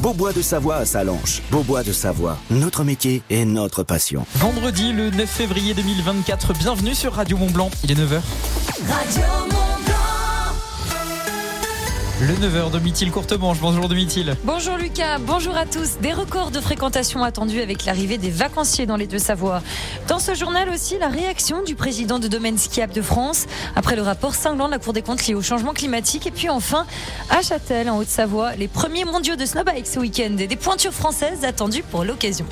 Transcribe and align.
Beaubois 0.00 0.32
de 0.32 0.40
Savoie 0.40 0.76
à 0.76 0.86
Salanches. 0.86 1.42
Beaubois 1.50 1.82
de 1.82 1.92
Savoie, 1.92 2.38
notre 2.50 2.84
métier 2.84 3.22
et 3.28 3.44
notre 3.44 3.82
passion. 3.82 4.24
Vendredi 4.36 4.94
le 4.94 5.10
9 5.10 5.28
février 5.28 5.74
2024, 5.74 6.54
bienvenue 6.54 6.94
sur 6.94 7.12
Radio 7.12 7.36
Mont 7.36 7.50
Blanc, 7.50 7.70
il 7.84 7.90
est 7.90 7.94
9h. 7.94 8.20
Radio 8.88 9.20
Mont 9.20 9.48
Blanc. 9.50 9.59
Le 12.20 12.34
9h, 12.34 12.70
Domitil 12.70 13.10
Courtemanche, 13.10 13.60
bonjour 13.60 13.88
Domitil. 13.88 14.36
Bonjour 14.44 14.76
Lucas, 14.76 15.16
bonjour 15.20 15.56
à 15.56 15.64
tous. 15.64 15.96
Des 16.02 16.12
records 16.12 16.50
de 16.50 16.60
fréquentation 16.60 17.24
attendus 17.24 17.62
avec 17.62 17.86
l'arrivée 17.86 18.18
des 18.18 18.28
vacanciers 18.28 18.84
dans 18.84 18.96
les 18.96 19.06
Deux-Savoie. 19.06 19.62
Dans 20.06 20.18
ce 20.18 20.34
journal 20.34 20.68
aussi, 20.68 20.98
la 20.98 21.08
réaction 21.08 21.62
du 21.62 21.74
président 21.74 22.18
de 22.18 22.28
Domaine 22.28 22.58
Skiable 22.58 22.92
de 22.92 23.00
France 23.00 23.46
après 23.74 23.96
le 23.96 24.02
rapport 24.02 24.34
cinglant 24.34 24.66
de 24.66 24.72
la 24.72 24.78
Cour 24.78 24.92
des 24.92 25.00
comptes 25.00 25.26
lié 25.26 25.34
au 25.34 25.40
changement 25.40 25.72
climatique. 25.72 26.26
Et 26.26 26.30
puis 26.30 26.50
enfin, 26.50 26.84
à 27.30 27.40
Châtel, 27.40 27.88
en 27.88 27.96
Haute-Savoie, 27.96 28.54
les 28.54 28.68
premiers 28.68 29.06
mondiaux 29.06 29.36
de 29.36 29.46
snowbike 29.46 29.86
ce 29.86 29.98
week-end 29.98 30.36
et 30.38 30.46
des 30.46 30.56
pointures 30.56 30.92
françaises 30.92 31.46
attendues 31.46 31.84
pour 31.90 32.04
l'occasion. 32.04 32.44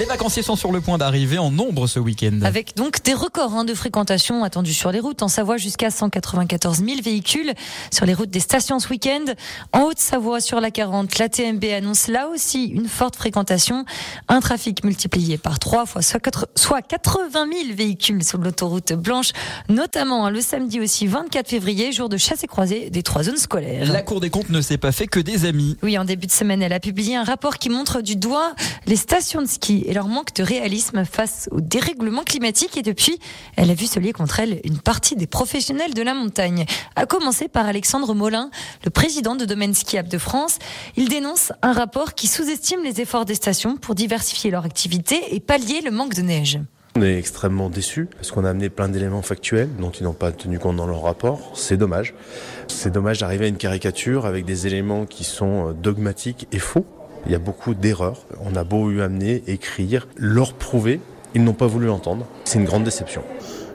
Les 0.00 0.06
vacanciers 0.06 0.42
sont 0.42 0.56
sur 0.56 0.72
le 0.72 0.80
point 0.80 0.98
d'arriver 0.98 1.38
en 1.38 1.52
nombre 1.52 1.86
ce 1.86 2.00
week-end. 2.00 2.40
Avec 2.42 2.74
donc 2.76 3.00
des 3.04 3.14
records 3.14 3.54
hein, 3.54 3.64
de 3.64 3.74
fréquentation 3.74 4.42
attendus 4.42 4.74
sur 4.74 4.90
les 4.90 4.98
routes. 4.98 5.22
En 5.22 5.28
Savoie, 5.28 5.56
jusqu'à 5.56 5.88
194 5.88 6.78
000 6.84 7.00
véhicules 7.00 7.54
sur 7.92 8.04
les 8.04 8.12
routes 8.12 8.30
des 8.30 8.40
stations 8.40 8.80
ce 8.80 8.88
week-end. 8.88 9.24
En 9.72 9.82
Haute-Savoie, 9.82 10.40
sur 10.40 10.60
la 10.60 10.72
40, 10.72 11.16
la 11.20 11.28
TMB 11.28 11.64
annonce 11.66 12.08
là 12.08 12.26
aussi 12.26 12.64
une 12.64 12.88
forte 12.88 13.14
fréquentation. 13.14 13.84
Un 14.26 14.40
trafic 14.40 14.82
multiplié 14.82 15.38
par 15.38 15.60
trois 15.60 15.86
fois, 15.86 16.02
soit 16.02 16.82
80 16.82 17.30
000 17.32 17.76
véhicules 17.76 18.24
sur 18.24 18.38
l'autoroute 18.38 18.94
blanche, 18.94 19.30
notamment 19.68 20.26
hein, 20.26 20.30
le 20.30 20.40
samedi 20.40 20.80
aussi 20.80 21.06
24 21.06 21.48
février, 21.48 21.92
jour 21.92 22.08
de 22.08 22.16
chasse 22.16 22.42
et 22.42 22.48
croisée 22.48 22.90
des 22.90 23.04
trois 23.04 23.22
zones 23.22 23.36
scolaires. 23.36 23.92
La 23.92 24.02
Cour 24.02 24.18
des 24.20 24.30
comptes 24.30 24.50
ne 24.50 24.60
s'est 24.60 24.76
pas 24.76 24.90
fait 24.90 25.06
que 25.06 25.20
des 25.20 25.44
amis. 25.44 25.76
Oui, 25.84 25.96
en 25.96 26.04
début 26.04 26.26
de 26.26 26.32
semaine, 26.32 26.62
elle 26.62 26.72
a 26.72 26.80
publié 26.80 27.14
un 27.14 27.24
rapport 27.24 27.58
qui 27.58 27.68
montre 27.68 28.00
du 28.00 28.16
doigt 28.16 28.54
les 28.86 28.96
stations 28.96 29.40
de 29.40 29.46
ski 29.46 29.83
et 29.86 29.94
leur 29.94 30.08
manque 30.08 30.34
de 30.34 30.42
réalisme 30.42 31.04
face 31.04 31.48
au 31.50 31.60
dérèglement 31.60 32.22
climatique. 32.22 32.76
Et 32.76 32.82
depuis, 32.82 33.18
elle 33.56 33.70
a 33.70 33.74
vu 33.74 33.86
se 33.86 33.98
lier 33.98 34.12
contre 34.12 34.40
elle 34.40 34.60
une 34.64 34.78
partie 34.78 35.16
des 35.16 35.26
professionnels 35.26 35.94
de 35.94 36.02
la 36.02 36.14
montagne. 36.14 36.66
À 36.96 37.06
commencer 37.06 37.48
par 37.48 37.66
Alexandre 37.66 38.14
Molin, 38.14 38.50
le 38.84 38.90
président 38.90 39.36
de 39.36 39.44
Domaine 39.44 39.74
Skiable 39.74 40.08
de 40.08 40.18
France. 40.18 40.58
Il 40.96 41.08
dénonce 41.08 41.52
un 41.62 41.72
rapport 41.72 42.14
qui 42.14 42.26
sous-estime 42.26 42.82
les 42.82 43.00
efforts 43.00 43.24
des 43.24 43.34
stations 43.34 43.76
pour 43.76 43.94
diversifier 43.94 44.50
leur 44.50 44.64
activité 44.64 45.34
et 45.34 45.40
pallier 45.40 45.80
le 45.80 45.90
manque 45.90 46.14
de 46.14 46.22
neige. 46.22 46.58
On 46.96 47.02
est 47.02 47.18
extrêmement 47.18 47.70
déçus 47.70 48.06
parce 48.14 48.30
qu'on 48.30 48.44
a 48.44 48.50
amené 48.50 48.68
plein 48.68 48.88
d'éléments 48.88 49.22
factuels 49.22 49.68
dont 49.80 49.90
ils 49.90 50.04
n'ont 50.04 50.12
pas 50.12 50.30
tenu 50.30 50.60
compte 50.60 50.76
dans 50.76 50.86
leur 50.86 51.02
rapport. 51.02 51.50
C'est 51.54 51.76
dommage. 51.76 52.14
C'est 52.68 52.92
dommage 52.92 53.18
d'arriver 53.18 53.46
à 53.46 53.48
une 53.48 53.56
caricature 53.56 54.26
avec 54.26 54.44
des 54.44 54.68
éléments 54.68 55.04
qui 55.04 55.24
sont 55.24 55.72
dogmatiques 55.72 56.46
et 56.52 56.60
faux. 56.60 56.86
Il 57.26 57.32
y 57.32 57.34
a 57.34 57.38
beaucoup 57.38 57.74
d'erreurs. 57.74 58.26
On 58.44 58.54
a 58.54 58.64
beau 58.64 58.90
eu 58.90 59.00
amener, 59.00 59.42
écrire, 59.46 60.08
leur 60.16 60.52
prouver, 60.52 61.00
ils 61.34 61.42
n'ont 61.42 61.54
pas 61.54 61.66
voulu 61.66 61.86
l'entendre. 61.86 62.26
C'est 62.44 62.58
une 62.58 62.64
grande 62.64 62.84
déception. 62.84 63.22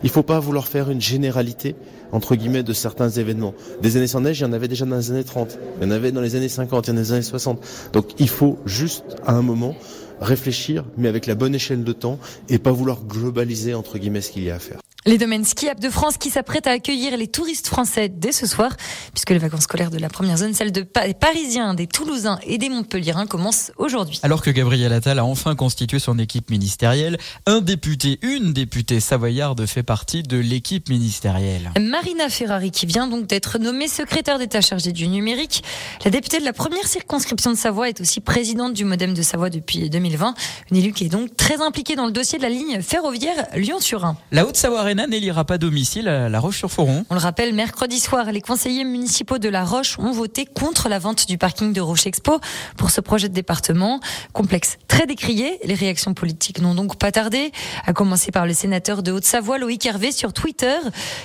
Il 0.02 0.06
ne 0.06 0.12
faut 0.12 0.24
pas 0.24 0.40
vouloir 0.40 0.68
faire 0.68 0.90
une 0.90 1.02
généralité 1.02 1.76
entre 2.12 2.36
guillemets 2.36 2.64
de 2.64 2.74
certains 2.74 3.10
événements. 3.10 3.54
Des 3.82 3.98
années 3.98 4.08
sans 4.08 4.22
neige, 4.22 4.40
il 4.40 4.44
y 4.44 4.46
en 4.46 4.54
avait 4.54 4.68
déjà 4.68 4.86
dans 4.86 4.96
les 4.96 5.12
années 5.12 5.24
30, 5.24 5.60
il 5.78 5.84
y 5.84 5.88
en 5.88 5.92
avait 5.92 6.12
dans 6.12 6.22
les 6.22 6.36
années 6.36 6.50
50, 6.50 6.88
il 6.88 6.90
y 6.90 6.94
en 6.94 6.94
a 6.94 6.96
dans 6.98 7.02
les 7.02 7.12
années 7.12 7.22
60. 7.22 7.92
Donc 7.94 8.20
il 8.20 8.30
faut 8.30 8.58
juste 8.66 9.18
à 9.26 9.34
un 9.34 9.42
moment 9.42 9.76
réfléchir, 10.22 10.86
mais 10.98 11.08
avec 11.08 11.26
la 11.26 11.36
bonne 11.36 11.56
échelle 11.56 11.84
de 11.84 11.94
temps, 11.94 12.20
et 12.50 12.60
pas 12.60 12.72
vouloir 12.72 13.04
globaliser 13.04 13.74
entre 13.74 13.98
guillemets 13.98 14.22
ce 14.22 14.32
qu'il 14.32 14.44
y 14.44 14.52
a 14.52 14.56
à 14.56 14.60
faire. 14.60 14.80
Les 15.06 15.18
domaines 15.18 15.46
skiables 15.46 15.80
de 15.80 15.90
France 15.90 16.18
qui 16.18 16.30
s'apprêtent 16.30 16.68
à 16.68 16.72
accueillir 16.72 17.16
les 17.16 17.28
touristes 17.28 17.68
français 17.68 18.10
dès 18.10 18.34
ce 18.34 18.46
soir, 18.46 18.76
puisque 19.14 19.30
les 19.30 19.38
vacances 19.38 19.64
scolaires 19.64 19.92
de 19.92 19.98
la 19.98 20.10
première 20.10 20.36
zone, 20.36 20.54
celles 20.54 20.74
de 20.74 20.82
des 20.82 21.14
Parisiens, 21.14 21.74
des 21.74 21.88
Toulousains 21.88 22.38
et 22.44 22.58
des 22.58 22.68
Montpelliérains, 22.68 23.26
commencent 23.26 23.72
aujourd'hui. 23.78 24.20
Alors 24.24 24.42
que 24.42 24.50
Gabriel 24.50 24.92
Attal 24.92 25.20
a 25.20 25.24
enfin 25.24 25.56
constitué 25.56 26.00
son 26.00 26.20
équipe 26.20 26.50
ministérielle, 26.50 27.18
un 27.46 27.62
député, 27.62 28.20
une 28.22 28.52
députée 28.52 29.00
savoyarde 29.00 29.66
fait 29.66 29.84
partie 29.84 30.22
de 30.22 30.38
l'équipe 30.38 30.90
ministérielle. 30.90 31.72
Marina 31.80 32.28
Ferrari, 32.28 32.72
qui 32.72 32.86
vient 32.86 33.08
donc 33.08 33.26
d'être 33.26 33.58
nommée 33.58 33.88
secrétaire 33.88 34.38
d'État 34.38 34.60
chargée 34.60 34.92
du 34.92 35.08
numérique. 35.08 35.64
La 36.04 36.12
députée 36.12 36.40
de 36.40 36.46
la 36.46 36.54
première 36.54 36.88
circonscription 36.88 37.52
de 37.52 37.58
Savoie 37.58 37.88
est 37.88 38.02
aussi 38.02 38.20
présidente 38.20 38.74
du 38.74 38.84
Modem 38.84 39.14
de 39.14 39.22
Savoie 39.22 39.50
depuis 39.50 39.90
2020. 39.90 40.34
Une 40.72 40.78
élue 40.78 40.92
qui 40.92 41.06
est 41.06 41.10
donc 41.10 41.38
très 41.38 41.62
impliquée 41.62 41.96
dans 41.96 42.06
le 42.06 42.12
dossier 42.12 42.38
de 42.38 42.44
la 42.44 42.50
ligne 42.50 42.82
ferroviaire 42.82 43.48
Lyon-Turin. 43.56 44.18
La 44.32 44.46
Haute-Savoie 44.46 44.89
n'élira 44.96 45.46
pas 45.46 45.58
domicile 45.58 46.08
à 46.08 46.30
La 46.30 46.40
Roche-sur-Foron. 46.40 47.06
On 47.10 47.14
le 47.14 47.20
rappelle, 47.20 47.54
mercredi 47.54 48.00
soir, 48.00 48.32
les 48.32 48.42
conseillers 48.42 48.84
municipaux 48.84 49.38
de 49.38 49.50
La 49.50 49.64
Roche 49.64 49.98
ont 50.00 50.12
voté 50.12 50.46
contre 50.46 50.90
la 50.90 51.00
vente 51.00 51.28
du 51.28 51.38
parking 51.38 51.74
de 51.74 51.82
Roche 51.82 52.08
Expo 52.08 52.40
pour 52.78 52.92
ce 52.92 53.02
projet 53.02 53.30
de 53.30 53.34
département. 53.34 54.00
Complexe 54.34 54.78
très 54.88 55.06
décrié. 55.06 55.60
Les 55.66 55.74
réactions 55.74 56.14
politiques 56.14 56.62
n'ont 56.62 56.76
donc 56.76 56.98
pas 56.98 57.12
tardé, 57.12 57.52
à 57.86 57.94
commencer 57.94 58.32
par 58.32 58.46
le 58.46 58.54
sénateur 58.54 59.04
de 59.04 59.12
Haute-Savoie, 59.12 59.58
Loïc 59.58 59.86
Hervé, 59.86 60.12
sur 60.12 60.34
Twitter, 60.34 60.78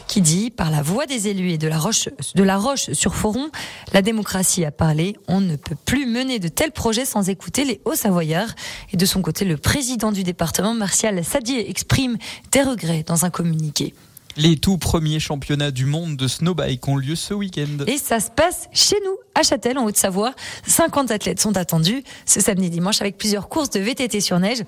qui 0.09 0.21
dit, 0.21 0.51
par 0.51 0.71
la 0.71 0.83
voix 0.83 1.07
des 1.07 1.29
élus 1.29 1.53
et 1.53 1.59
de 1.59 1.69
La 1.69 1.79
Roche, 1.79 2.09
de 2.35 2.43
la 2.43 2.57
Roche 2.57 2.93
sur 2.93 3.15
Foron, 3.15 3.51
la 3.93 4.03
démocratie 4.03 4.65
a 4.65 4.71
parlé. 4.71 5.17
On 5.29 5.41
ne 5.41 5.57
peut 5.57 5.77
plus 5.85 6.07
mener 6.07 6.39
de 6.39 6.49
tels 6.49 6.73
projets 6.73 7.05
sans 7.05 7.29
écouter 7.29 7.65
les 7.65 7.81
Hauts-Savoyards. 7.85 8.55
Et 8.93 8.97
de 8.97 9.07
son 9.07 9.23
côté, 9.23 9.45
le 9.45 9.57
président 9.57 10.13
du 10.13 10.23
département, 10.23 10.75
Martial 10.75 11.25
Sadier, 11.25 11.71
exprime 11.71 12.17
des 12.53 12.63
regrets 12.63 13.05
dans 13.07 13.25
un 13.25 13.31
communiqué. 13.55 13.95
Les 14.37 14.57
tout 14.57 14.79
premiers 14.79 15.21
championnats 15.21 15.71
du 15.71 15.87
monde 15.87 16.17
de 16.17 16.27
snowbike 16.27 16.89
ont 16.89 16.97
lieu 16.97 17.15
ce 17.15 17.35
week-end. 17.35 17.85
Et 17.87 17.99
ça 17.99 18.19
se 18.19 18.31
passe 18.31 18.69
chez 18.73 18.97
nous, 19.05 19.17
à 19.37 19.45
Châtel, 19.45 19.79
en 19.79 19.85
Haute-Savoie. 19.85 20.35
50 20.67 21.13
athlètes 21.13 21.41
sont 21.41 21.57
attendus 21.57 22.03
ce 22.27 22.41
samedi 22.41 22.69
dimanche 22.69 23.01
avec 23.01 23.17
plusieurs 23.17 23.49
courses 23.49 23.71
de 23.71 23.79
VTT 23.79 24.21
sur 24.21 24.41
neige. 24.41 24.65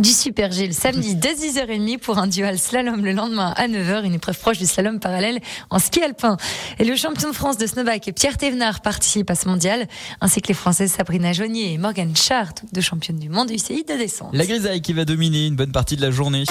Du 0.00 0.08
Super 0.08 0.50
G 0.50 0.66
le 0.66 0.72
samedi 0.72 1.14
dès 1.14 1.34
10h30 1.34 1.98
pour 1.98 2.18
un 2.18 2.26
dual 2.26 2.58
slalom 2.58 3.04
le 3.04 3.12
lendemain 3.12 3.54
à 3.56 3.68
9h, 3.68 4.04
une 4.04 4.14
épreuve 4.14 4.36
proche 4.36 4.58
du 4.58 4.66
slalom 4.66 4.98
parallèle 4.98 5.38
en 5.70 5.78
ski 5.78 6.02
alpin. 6.02 6.36
Et 6.80 6.84
le 6.84 6.96
champion 6.96 7.28
de 7.30 7.34
France 7.34 7.58
de 7.58 7.66
snowbike 7.66 8.12
Pierre 8.12 8.36
Thévenard 8.36 8.80
participe 8.80 9.30
à 9.30 9.36
ce 9.36 9.46
mondial, 9.46 9.86
ainsi 10.20 10.42
que 10.42 10.48
les 10.48 10.54
Françaises 10.54 10.90
Sabrina 10.90 11.32
Joignier 11.32 11.74
et 11.74 11.78
Morgan 11.78 12.16
Chart, 12.16 12.52
toutes 12.52 12.74
deux 12.74 12.80
championnes 12.80 13.20
du 13.20 13.28
monde 13.28 13.52
UCI 13.52 13.84
de 13.84 13.96
descente. 13.96 14.30
La 14.32 14.46
grisaille 14.46 14.82
qui 14.82 14.94
va 14.94 15.04
dominer 15.04 15.46
une 15.46 15.54
bonne 15.54 15.70
partie 15.70 15.94
de 15.94 16.02
la 16.02 16.10
journée. 16.10 16.42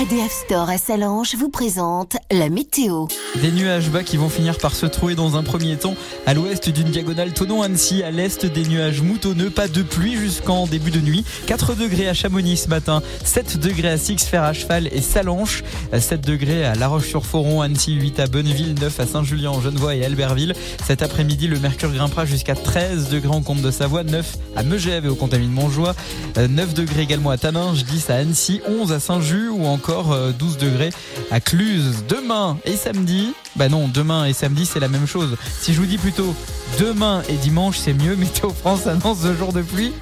ADF 0.00 0.30
Store 0.30 0.70
à 0.70 0.78
Salange 0.78 1.34
vous 1.34 1.48
présente 1.48 2.18
la 2.30 2.50
météo. 2.50 3.06
Des 3.42 3.50
nuages 3.50 3.90
bas 3.90 4.04
qui 4.04 4.16
vont 4.16 4.28
finir 4.28 4.56
par 4.58 4.76
se 4.76 4.86
trouver 4.86 5.16
dans 5.16 5.36
un 5.36 5.42
premier 5.42 5.76
temps 5.76 5.96
à 6.24 6.34
l'ouest 6.34 6.68
d'une 6.68 6.88
diagonale 6.88 7.32
Tonon-Annecy, 7.32 8.04
à 8.04 8.12
l'est 8.12 8.46
des 8.46 8.62
nuages 8.62 9.02
moutonneux, 9.02 9.50
pas 9.50 9.66
de 9.66 9.82
pluie 9.82 10.14
jusqu'en 10.14 10.68
début 10.68 10.92
de 10.92 11.00
nuit. 11.00 11.24
4 11.46 11.74
degrés 11.74 12.08
à 12.08 12.14
Chamonix 12.14 12.58
ce 12.58 12.68
matin, 12.68 13.02
7 13.24 13.58
degrés 13.58 13.88
à 13.88 13.98
Six, 13.98 14.24
Fer 14.24 14.44
à 14.44 14.52
Cheval 14.52 14.88
et 14.92 15.00
Salanches, 15.00 15.64
7 15.92 16.20
degrés 16.20 16.64
à 16.64 16.76
La 16.76 16.86
Roche-sur-Foron, 16.86 17.60
Annecy 17.60 17.94
8 17.94 18.20
à 18.20 18.26
Bonneville, 18.28 18.76
9 18.80 19.00
à 19.00 19.06
Saint-Julien, 19.06 19.52
Genevois 19.60 19.96
et 19.96 20.04
Albertville. 20.04 20.54
Cet 20.86 21.02
après-midi, 21.02 21.48
le 21.48 21.58
mercure 21.58 21.90
grimpera 21.90 22.24
jusqu'à 22.24 22.54
13 22.54 23.08
degrés 23.08 23.34
en 23.34 23.42
Comte 23.42 23.62
de 23.62 23.72
Savoie, 23.72 24.04
9 24.04 24.36
à 24.54 24.62
Megève 24.62 25.06
et 25.06 25.08
au 25.08 25.16
Contamine 25.16 25.50
Montjoie, 25.50 25.96
9 26.36 26.72
degrés 26.72 27.02
également 27.02 27.30
à 27.30 27.36
Taninges, 27.36 27.84
10 27.84 28.10
à 28.10 28.14
Annecy, 28.14 28.60
11 28.68 28.92
à 28.92 29.00
Saint-Just 29.00 29.50
ou 29.50 29.66
encore 29.66 29.87
12 29.88 30.06
euh, 30.12 30.32
degrés 30.60 30.90
à 31.30 31.40
Cluse. 31.40 32.04
Demain 32.08 32.58
et 32.64 32.76
samedi, 32.76 33.32
bah 33.56 33.68
non, 33.68 33.88
demain 33.88 34.26
et 34.26 34.32
samedi 34.32 34.66
c'est 34.66 34.80
la 34.80 34.88
même 34.88 35.06
chose. 35.06 35.36
Si 35.60 35.72
je 35.72 35.80
vous 35.80 35.86
dis 35.86 35.98
plutôt 35.98 36.34
demain 36.78 37.22
et 37.28 37.34
dimanche 37.34 37.78
c'est 37.78 37.94
mieux, 37.94 38.16
Météo 38.16 38.50
France 38.50 38.86
annonce 38.86 39.20
ce 39.22 39.34
jour 39.34 39.52
de 39.52 39.62
pluie. 39.62 39.92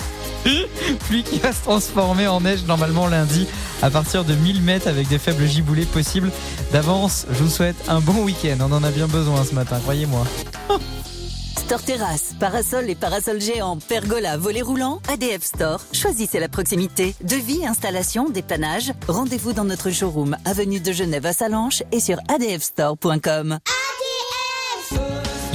pluie 1.08 1.22
qui 1.22 1.38
va 1.38 1.52
se 1.52 1.62
transformer 1.62 2.26
en 2.28 2.40
neige 2.40 2.64
normalement 2.66 3.06
lundi 3.08 3.48
à 3.82 3.90
partir 3.90 4.24
de 4.24 4.34
1000 4.34 4.62
mètres 4.62 4.86
avec 4.86 5.08
des 5.08 5.18
faibles 5.18 5.46
giboulées 5.46 5.86
possibles. 5.86 6.30
D'avance, 6.72 7.26
je 7.30 7.42
vous 7.42 7.50
souhaite 7.50 7.76
un 7.88 8.00
bon 8.00 8.24
week-end. 8.24 8.56
On 8.60 8.72
en 8.72 8.84
a 8.84 8.90
bien 8.90 9.06
besoin 9.06 9.44
ce 9.44 9.54
matin, 9.54 9.78
croyez-moi. 9.82 10.24
Store 11.66 11.82
Terrasse, 11.82 12.32
parasol 12.38 12.88
et 12.88 12.94
parasol 12.94 13.40
géant, 13.40 13.76
pergola, 13.88 14.36
volet 14.36 14.62
roulant, 14.62 15.00
ADF 15.12 15.42
Store. 15.42 15.80
Choisissez 15.92 16.38
la 16.38 16.48
proximité. 16.48 17.16
Devis, 17.24 17.66
installation, 17.66 18.30
dépannage. 18.30 18.92
Rendez-vous 19.08 19.52
dans 19.52 19.64
notre 19.64 19.90
showroom, 19.90 20.36
avenue 20.44 20.78
de 20.78 20.92
Genève 20.92 21.26
à 21.26 21.32
Salanches 21.32 21.82
et 21.90 21.98
sur 21.98 22.18
adfstore.com. 22.28 23.58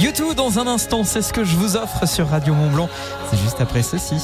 YouTube 0.00 0.34
dans 0.36 0.58
un 0.58 0.66
instant, 0.66 1.02
c'est 1.04 1.22
ce 1.22 1.32
que 1.32 1.44
je 1.44 1.56
vous 1.56 1.76
offre 1.76 2.06
sur 2.06 2.28
Radio 2.28 2.52
Mont 2.52 2.70
Blanc. 2.70 2.90
C'est 3.30 3.38
juste 3.38 3.62
après 3.62 3.82
ceci. 3.82 4.16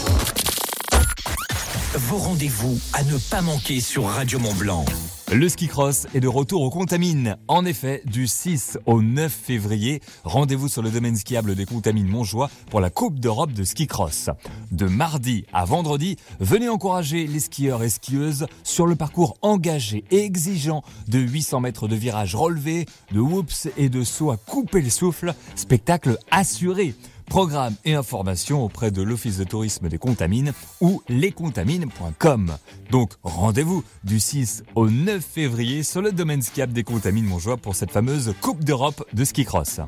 Vos 1.95 2.19
rendez-vous 2.19 2.79
à 2.93 3.03
ne 3.03 3.17
pas 3.31 3.41
manquer 3.41 3.81
sur 3.81 4.05
Radio 4.05 4.39
Mont 4.39 4.53
Blanc. 4.53 4.85
Le 5.31 5.47
ski 5.51 5.69
cross 5.69 6.07
est 6.15 6.21
de 6.21 6.29
retour 6.29 6.63
au 6.63 6.71
Contamine. 6.71 7.37
En 7.49 7.67
effet, 7.67 8.01
du 8.07 8.27
6 8.27 8.79
au 8.87 9.03
9 9.03 9.31
février, 9.31 10.01
rendez-vous 10.25 10.69
sur 10.69 10.81
le 10.81 10.91
domaine 10.91 11.17
skiable 11.17 11.55
des 11.55 11.67
Contamines 11.67 12.09
Montjoie 12.09 12.49
pour 12.71 12.81
la 12.81 12.89
Coupe 12.89 13.21
d'Europe 13.21 13.53
de 13.53 13.63
ski 13.63 13.87
cross. 13.87 14.31
De 14.73 14.87
mardi 14.87 15.45
à 15.53 15.67
vendredi, 15.67 16.17
venez 16.41 16.71
encourager 16.71 17.27
les 17.27 17.41
skieurs 17.41 17.83
et 17.83 17.91
skieuses 17.91 18.47
sur 18.65 18.87
le 18.87 18.97
parcours 18.97 19.37
engagé 19.43 20.03
et 20.11 20.25
exigeant 20.25 20.83
de 21.09 21.19
800 21.19 21.61
mètres 21.61 21.89
de 21.89 21.97
virage 21.97 22.35
relevés, 22.35 22.87
de 23.13 23.21
whoops 23.21 23.69
et 23.77 23.91
de 23.91 24.05
sauts 24.05 24.31
à 24.31 24.39
couper 24.39 24.81
le 24.81 24.89
souffle. 24.89 25.35
Spectacle 25.57 26.17
assuré. 26.31 26.95
Programme 27.29 27.75
et 27.85 27.95
informations 27.95 28.65
auprès 28.65 28.91
de 28.91 29.03
l'Office 29.03 29.37
de 29.37 29.45
tourisme 29.45 29.89
des 29.89 29.99
Contamines 29.99 30.53
ou 30.81 31.03
lescontamines.com. 31.09 32.57
Donc 32.91 33.13
rendez-vous 33.23 33.85
du 34.05 34.19
6 34.19 34.65
au 34.75 34.89
9 34.89 35.23
février 35.23 35.83
sur 35.83 36.01
le 36.01 36.13
domaine 36.13 36.43
skiable 36.43 36.73
des 36.73 36.85
Contamines 36.85 37.27
Montjoie 37.27 37.57
pour 37.57 37.75
cette 37.75 37.91
fameuse 37.91 38.35
Coupe 38.41 38.65
d'Europe 38.65 39.05
de 39.13 39.25
ski 39.25 39.45
cross. 39.45 39.81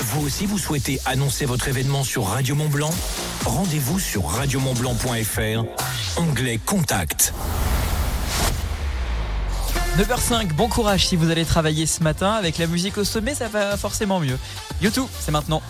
Vous 0.00 0.26
aussi, 0.26 0.46
vous 0.46 0.58
souhaitez 0.58 0.98
annoncer 1.06 1.46
votre 1.46 1.68
événement 1.68 2.02
sur 2.02 2.24
Radio 2.24 2.54
Mont 2.54 2.68
Blanc? 2.68 2.90
Rendez-vous 3.46 3.98
sur 3.98 4.26
radiomontblanc.fr, 4.26 6.20
onglet 6.20 6.58
Contact. 6.66 7.32
9h05, 9.98 10.54
bon 10.54 10.68
courage 10.68 11.06
si 11.06 11.16
vous 11.16 11.30
allez 11.30 11.44
travailler 11.44 11.84
ce 11.84 12.02
matin. 12.02 12.32
Avec 12.32 12.56
la 12.56 12.66
musique 12.66 12.96
au 12.96 13.04
sommet, 13.04 13.34
ça 13.34 13.48
va 13.48 13.76
forcément 13.76 14.20
mieux. 14.20 14.38
YouTube, 14.80 15.06
c'est 15.20 15.32
maintenant. 15.32 15.60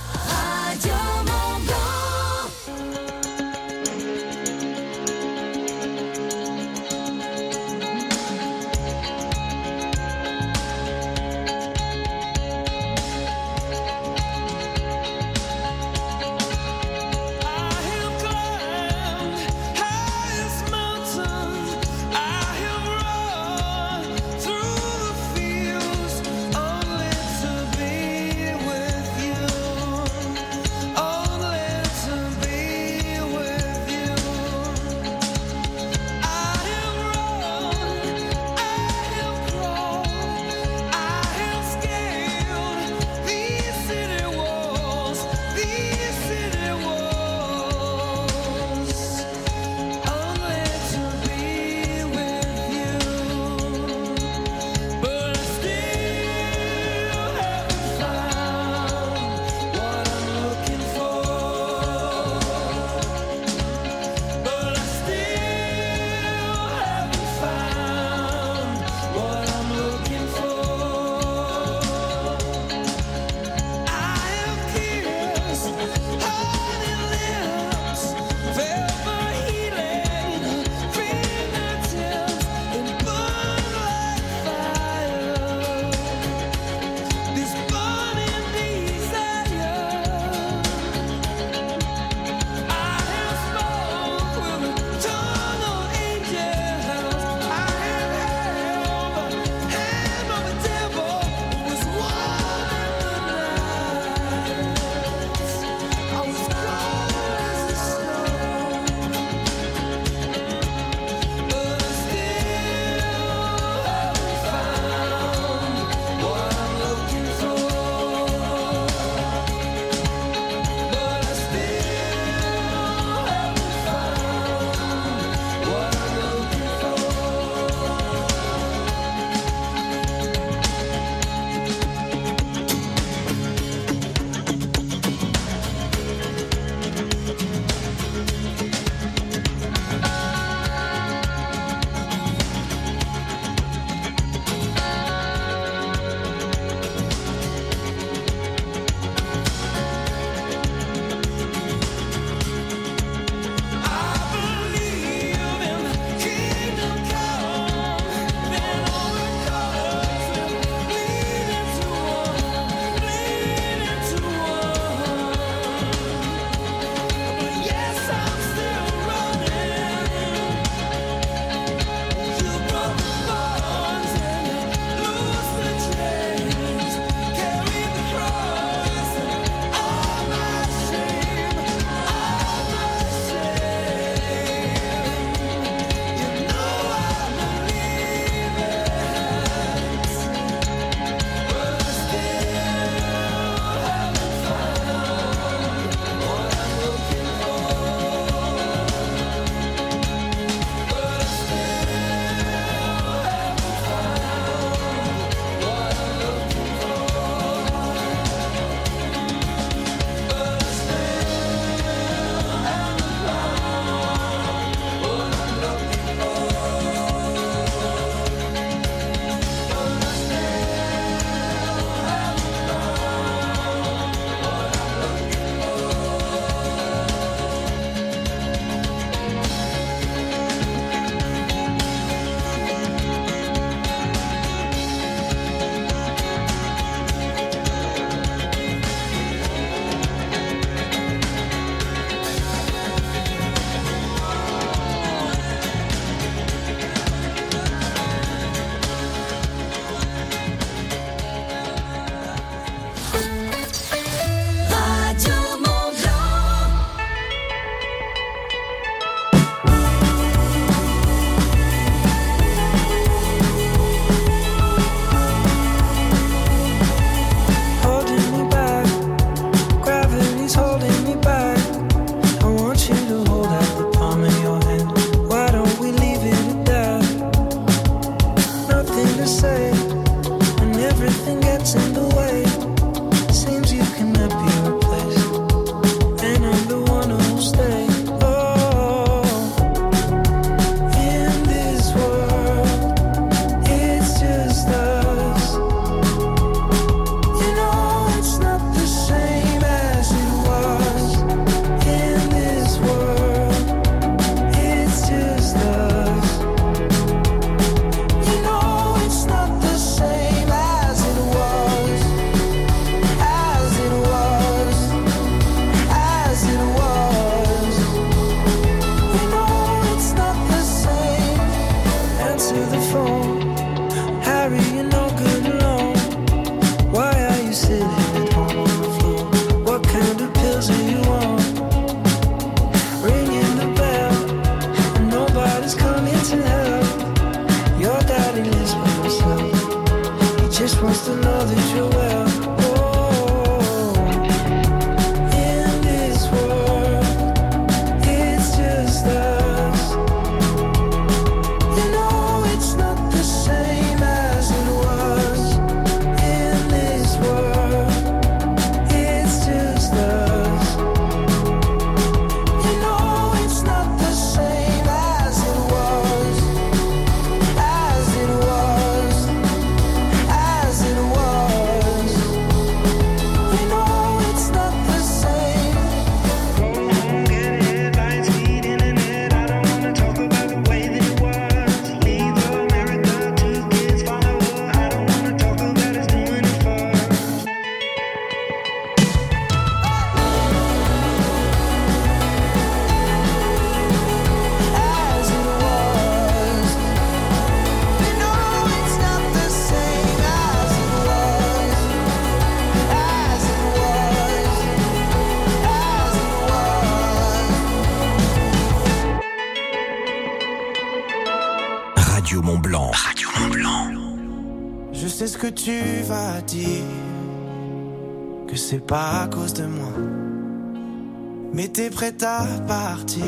T'es 421.74 421.88
prête 421.88 422.22
à 422.22 422.44
partir, 422.68 423.24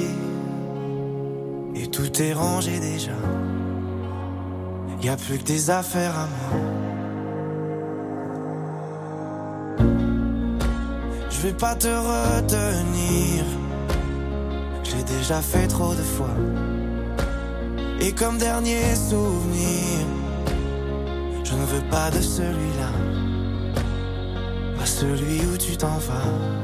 et 1.74 1.86
tout 1.86 2.20
est 2.20 2.34
rangé 2.34 2.78
déjà. 2.78 3.12
Y 5.02 5.08
a 5.08 5.16
plus 5.16 5.38
que 5.38 5.44
des 5.44 5.70
affaires 5.70 6.14
à 6.18 6.26
moi. 6.26 6.60
Je 11.30 11.40
vais 11.40 11.54
pas 11.54 11.74
te 11.74 11.88
retenir, 11.88 13.44
j'ai 14.82 15.02
déjà 15.04 15.40
fait 15.40 15.66
trop 15.66 15.94
de 15.94 16.02
fois. 16.02 16.36
Et 18.00 18.12
comme 18.12 18.36
dernier 18.36 18.94
souvenir, 18.94 20.06
je 21.44 21.54
ne 21.54 21.64
veux 21.64 21.88
pas 21.90 22.10
de 22.10 22.20
celui-là, 22.20 22.92
pas 24.78 24.86
celui 24.86 25.40
où 25.46 25.56
tu 25.56 25.78
t'en 25.78 25.96
vas. 25.96 26.63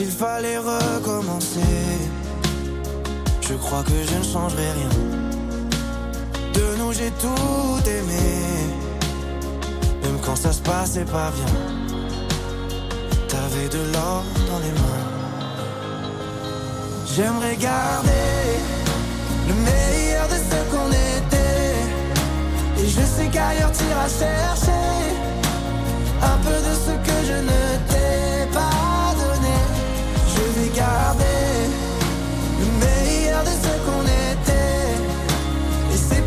S'il 0.00 0.10
fallait 0.10 0.56
recommencer, 0.56 1.60
je 3.42 3.52
crois 3.52 3.82
que 3.82 3.92
je 4.10 4.16
ne 4.16 4.24
changerai 4.24 4.72
rien. 4.72 4.88
De 6.54 6.78
nous 6.78 6.90
j'ai 6.94 7.10
tout 7.24 7.86
aimé, 7.86 8.30
même 10.02 10.18
quand 10.24 10.36
ça 10.36 10.52
se 10.52 10.62
passait 10.62 11.04
pas 11.04 11.30
bien. 11.36 11.54
T'avais 13.28 13.68
de 13.68 13.92
l'or 13.92 14.24
dans 14.48 14.60
les 14.60 14.72
mains. 14.80 15.06
J'aimerais 17.14 17.56
garder 17.56 18.48
le 19.48 19.54
meilleur 19.68 20.28
de 20.28 20.38
ce 20.48 20.58
qu'on 20.70 20.88
était. 21.18 21.76
Et 22.82 22.88
je 22.88 23.02
sais 23.02 23.28
qu'ailleurs 23.30 23.72
t'iras 23.72 24.08
chercher 24.08 25.09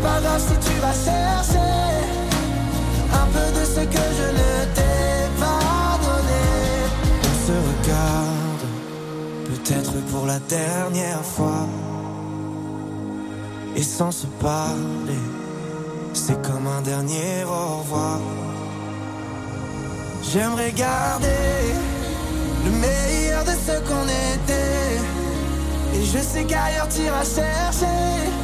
pas 0.04 0.20
grave 0.20 0.42
si 0.48 0.56
tu 0.66 0.74
vas 0.84 0.96
chercher 1.08 1.72
un 3.20 3.26
peu 3.34 3.46
de 3.58 3.64
ce 3.74 3.82
que 3.94 4.04
je 4.18 4.28
ne 4.40 4.52
t'ai 4.76 5.18
pas 5.42 5.98
donné. 6.04 6.44
On 7.30 7.36
se 7.46 7.56
regarde, 7.70 8.66
peut-être 9.48 9.94
pour 10.10 10.26
la 10.26 10.40
dernière 10.40 11.24
fois. 11.34 11.66
Et 13.76 13.82
sans 13.82 14.12
se 14.12 14.26
parler, 14.48 15.24
c'est 16.12 16.40
comme 16.42 16.66
un 16.78 16.82
dernier 16.82 17.44
au 17.44 17.78
revoir. 17.78 18.20
J'aimerais 20.30 20.72
garder 20.72 21.64
le 22.64 22.70
meilleur 22.84 23.42
de 23.44 23.54
ce 23.66 23.74
qu'on 23.86 24.06
était. 24.34 24.94
Et 25.96 26.04
je 26.12 26.18
sais 26.18 26.44
qu'ailleurs 26.44 26.88
t'iras 26.88 27.24
chercher 27.38 28.43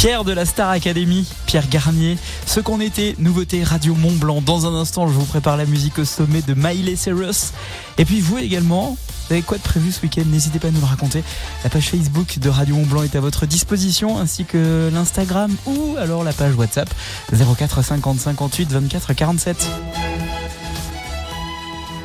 Pierre 0.00 0.24
de 0.24 0.32
la 0.32 0.46
Star 0.46 0.70
Academy, 0.70 1.26
Pierre 1.44 1.68
Garnier, 1.68 2.16
ce 2.46 2.58
qu'on 2.60 2.80
était, 2.80 3.14
nouveauté 3.18 3.62
Radio 3.62 3.94
Mont 3.94 4.12
Blanc. 4.12 4.40
Dans 4.40 4.64
un 4.64 4.74
instant, 4.74 5.06
je 5.06 5.12
vous 5.12 5.26
prépare 5.26 5.58
la 5.58 5.66
musique 5.66 5.98
au 5.98 6.06
sommet 6.06 6.40
de 6.40 6.54
Miley 6.54 6.96
Cyrus. 6.96 7.52
Et 7.98 8.06
puis 8.06 8.22
vous 8.22 8.38
également, 8.38 8.96
vous 9.26 9.34
avez 9.34 9.42
quoi 9.42 9.58
de 9.58 9.62
prévu 9.62 9.92
ce 9.92 10.00
week-end? 10.00 10.22
N'hésitez 10.24 10.58
pas 10.58 10.68
à 10.68 10.70
nous 10.70 10.80
le 10.80 10.86
raconter. 10.86 11.22
La 11.64 11.68
page 11.68 11.90
Facebook 11.90 12.38
de 12.38 12.48
Radio 12.48 12.76
Mont 12.76 12.86
Blanc 12.86 13.02
est 13.02 13.14
à 13.14 13.20
votre 13.20 13.44
disposition, 13.44 14.18
ainsi 14.18 14.46
que 14.46 14.88
l'Instagram 14.90 15.54
ou 15.66 15.96
alors 15.98 16.24
la 16.24 16.32
page 16.32 16.54
WhatsApp 16.54 16.88
04 17.30 17.84
50 17.84 18.20
58 18.20 18.72
24 18.72 19.12
47. 19.12 19.68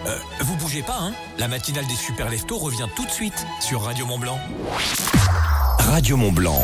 Euh, 0.06 0.18
vous 0.42 0.58
bougez 0.58 0.82
pas, 0.82 1.00
hein? 1.00 1.14
La 1.40 1.48
matinale 1.48 1.88
des 1.88 1.96
super 1.96 2.30
leftos 2.30 2.58
revient 2.58 2.88
tout 2.94 3.06
de 3.06 3.12
suite 3.12 3.46
sur 3.62 3.84
Radio 3.84 4.06
Mont 4.06 4.20
Blanc. 4.20 4.40
Radio 5.80 6.18
Mont 6.18 6.34
Blanc. 6.34 6.62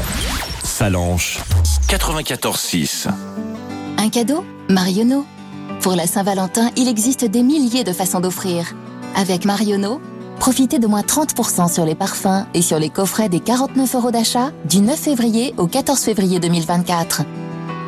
Salanche 0.82 1.38
94.6. 1.90 3.08
Un 4.00 4.10
cadeau 4.10 4.44
Marionneau. 4.68 5.28
Pour 5.80 5.94
la 5.94 6.08
Saint-Valentin, 6.08 6.72
il 6.76 6.88
existe 6.88 7.24
des 7.24 7.44
milliers 7.44 7.84
de 7.84 7.94
façons 7.94 8.20
d'offrir. 8.20 8.74
Avec 9.16 9.46
Marionneau, 9.46 10.02
profitez 10.40 10.80
de 10.80 10.88
moins 10.88 11.04
30% 11.04 11.72
sur 11.72 11.86
les 11.86 11.94
parfums 11.94 12.48
et 12.56 12.64
sur 12.64 12.80
les 12.80 12.90
coffrets 12.90 13.30
des 13.30 13.42
49 13.42 13.94
euros 13.94 14.10
d'achat 14.10 14.52
du 14.66 14.82
9 14.82 15.00
février 15.00 15.54
au 15.58 15.68
14 15.68 16.00
février 16.00 16.40
2024. 16.40 17.26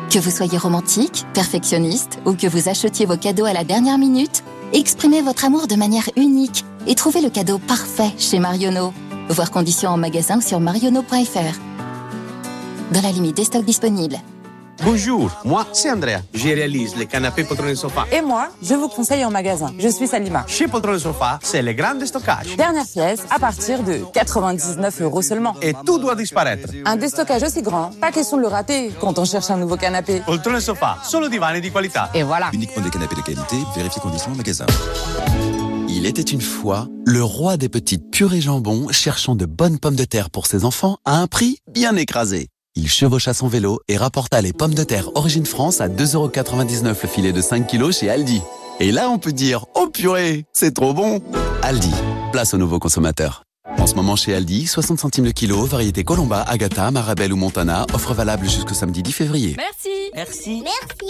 Que 0.08 0.20
vous 0.20 0.30
soyez 0.30 0.56
romantique, 0.56 1.24
perfectionniste 1.34 2.20
ou 2.26 2.34
que 2.34 2.46
vous 2.46 2.68
achetiez 2.68 3.06
vos 3.06 3.16
cadeaux 3.16 3.46
à 3.46 3.52
la 3.52 3.64
dernière 3.64 3.98
minute, 3.98 4.44
exprimez 4.72 5.20
votre 5.20 5.44
amour 5.44 5.66
de 5.66 5.74
manière 5.74 6.08
unique 6.14 6.64
et 6.86 6.94
trouvez 6.94 7.22
le 7.22 7.30
cadeau 7.30 7.58
parfait 7.58 8.12
chez 8.18 8.38
Marionneau. 8.38 8.94
Voir 9.30 9.50
conditions 9.50 9.90
en 9.90 9.96
magasin 9.96 10.38
ou 10.38 10.42
sur 10.42 10.60
marionneau.fr. 10.60 11.73
Dans 12.92 13.00
la 13.00 13.10
limite 13.10 13.36
des 13.36 13.44
stocks 13.44 13.64
disponibles. 13.64 14.16
Bonjour, 14.84 15.30
moi 15.44 15.66
c'est 15.72 15.90
Andrea. 15.90 16.18
Je 16.34 16.48
réalise 16.48 16.96
les 16.96 17.06
canapés 17.06 17.44
Poltron 17.44 17.68
et 17.68 17.76
Sofa. 17.76 18.04
Et 18.12 18.20
moi, 18.20 18.48
je 18.60 18.74
vous 18.74 18.88
conseille 18.88 19.24
en 19.24 19.30
magasin. 19.30 19.72
Je 19.78 19.88
suis 19.88 20.06
Salima. 20.06 20.44
Chez 20.46 20.66
Poltron 20.68 20.94
et 20.94 20.98
Sofa, 20.98 21.38
c'est 21.42 21.62
le 21.62 21.72
grand 21.72 21.94
déstockage. 21.94 22.56
Dernière 22.56 22.84
pièce 22.84 23.24
à 23.30 23.38
partir 23.38 23.82
de 23.82 24.00
99 24.12 25.00
euros 25.02 25.22
seulement. 25.22 25.54
Et 25.62 25.72
tout 25.86 25.98
doit 25.98 26.14
disparaître. 26.16 26.68
Un 26.84 26.96
déstockage 26.96 27.44
aussi 27.44 27.62
grand, 27.62 27.90
pas 28.00 28.10
question 28.12 28.36
de 28.36 28.42
le 28.42 28.48
rater 28.48 28.92
quand 29.00 29.18
on 29.18 29.24
cherche 29.24 29.50
un 29.50 29.56
nouveau 29.56 29.76
canapé. 29.76 30.20
Poltron 30.26 30.56
et 30.56 30.60
Sofa, 30.60 30.98
solo 31.04 31.28
divani 31.28 31.60
di 31.60 31.70
qualità. 31.70 32.10
Et 32.12 32.22
voilà. 32.22 32.50
Uniquement 32.52 32.82
des 32.82 32.90
canapés 32.90 33.16
de 33.16 33.22
qualité, 33.22 33.56
vérifiez 33.74 34.02
conditions 34.02 34.32
en 34.32 34.36
magasin. 34.36 34.66
Il 35.88 36.04
était 36.06 36.22
une 36.22 36.40
fois 36.42 36.88
le 37.06 37.22
roi 37.22 37.56
des 37.56 37.68
petites 37.68 38.10
purées 38.10 38.40
jambon 38.40 38.88
cherchant 38.90 39.36
de 39.36 39.46
bonnes 39.46 39.78
pommes 39.78 39.96
de 39.96 40.04
terre 40.04 40.28
pour 40.28 40.46
ses 40.46 40.64
enfants 40.64 40.98
à 41.04 41.18
un 41.20 41.28
prix 41.28 41.58
bien 41.72 41.94
écrasé. 41.96 42.48
Il 42.76 42.88
chevaucha 42.88 43.34
son 43.34 43.46
vélo 43.46 43.78
et 43.86 43.96
rapporta 43.96 44.40
les 44.40 44.52
pommes 44.52 44.74
de 44.74 44.82
terre 44.82 45.08
Origine 45.14 45.46
France 45.46 45.80
à 45.80 45.88
2,99€ 45.88 46.88
le 47.02 47.08
filet 47.08 47.32
de 47.32 47.40
5 47.40 47.68
kilos 47.68 48.00
chez 48.00 48.10
Aldi. 48.10 48.42
Et 48.80 48.90
là, 48.90 49.10
on 49.10 49.18
peut 49.18 49.30
dire, 49.30 49.66
oh 49.76 49.86
purée, 49.86 50.44
c'est 50.52 50.74
trop 50.74 50.92
bon 50.92 51.22
Aldi, 51.62 51.92
place 52.32 52.52
aux 52.52 52.58
nouveaux 52.58 52.80
consommateurs. 52.80 53.44
En 53.78 53.86
ce 53.86 53.94
moment 53.94 54.16
chez 54.16 54.34
Aldi, 54.34 54.66
60 54.66 54.98
centimes 54.98 55.24
le 55.24 55.30
kilo, 55.30 55.64
variété 55.64 56.02
Colomba, 56.02 56.42
Agatha, 56.42 56.90
Marabelle 56.90 57.32
ou 57.32 57.36
Montana, 57.36 57.86
offre 57.94 58.12
valable 58.12 58.48
jusqu'au 58.48 58.74
samedi 58.74 59.04
10 59.04 59.12
février. 59.12 59.54
Merci 59.56 59.93
Merci. 60.14 60.62
Merci. 60.62 61.06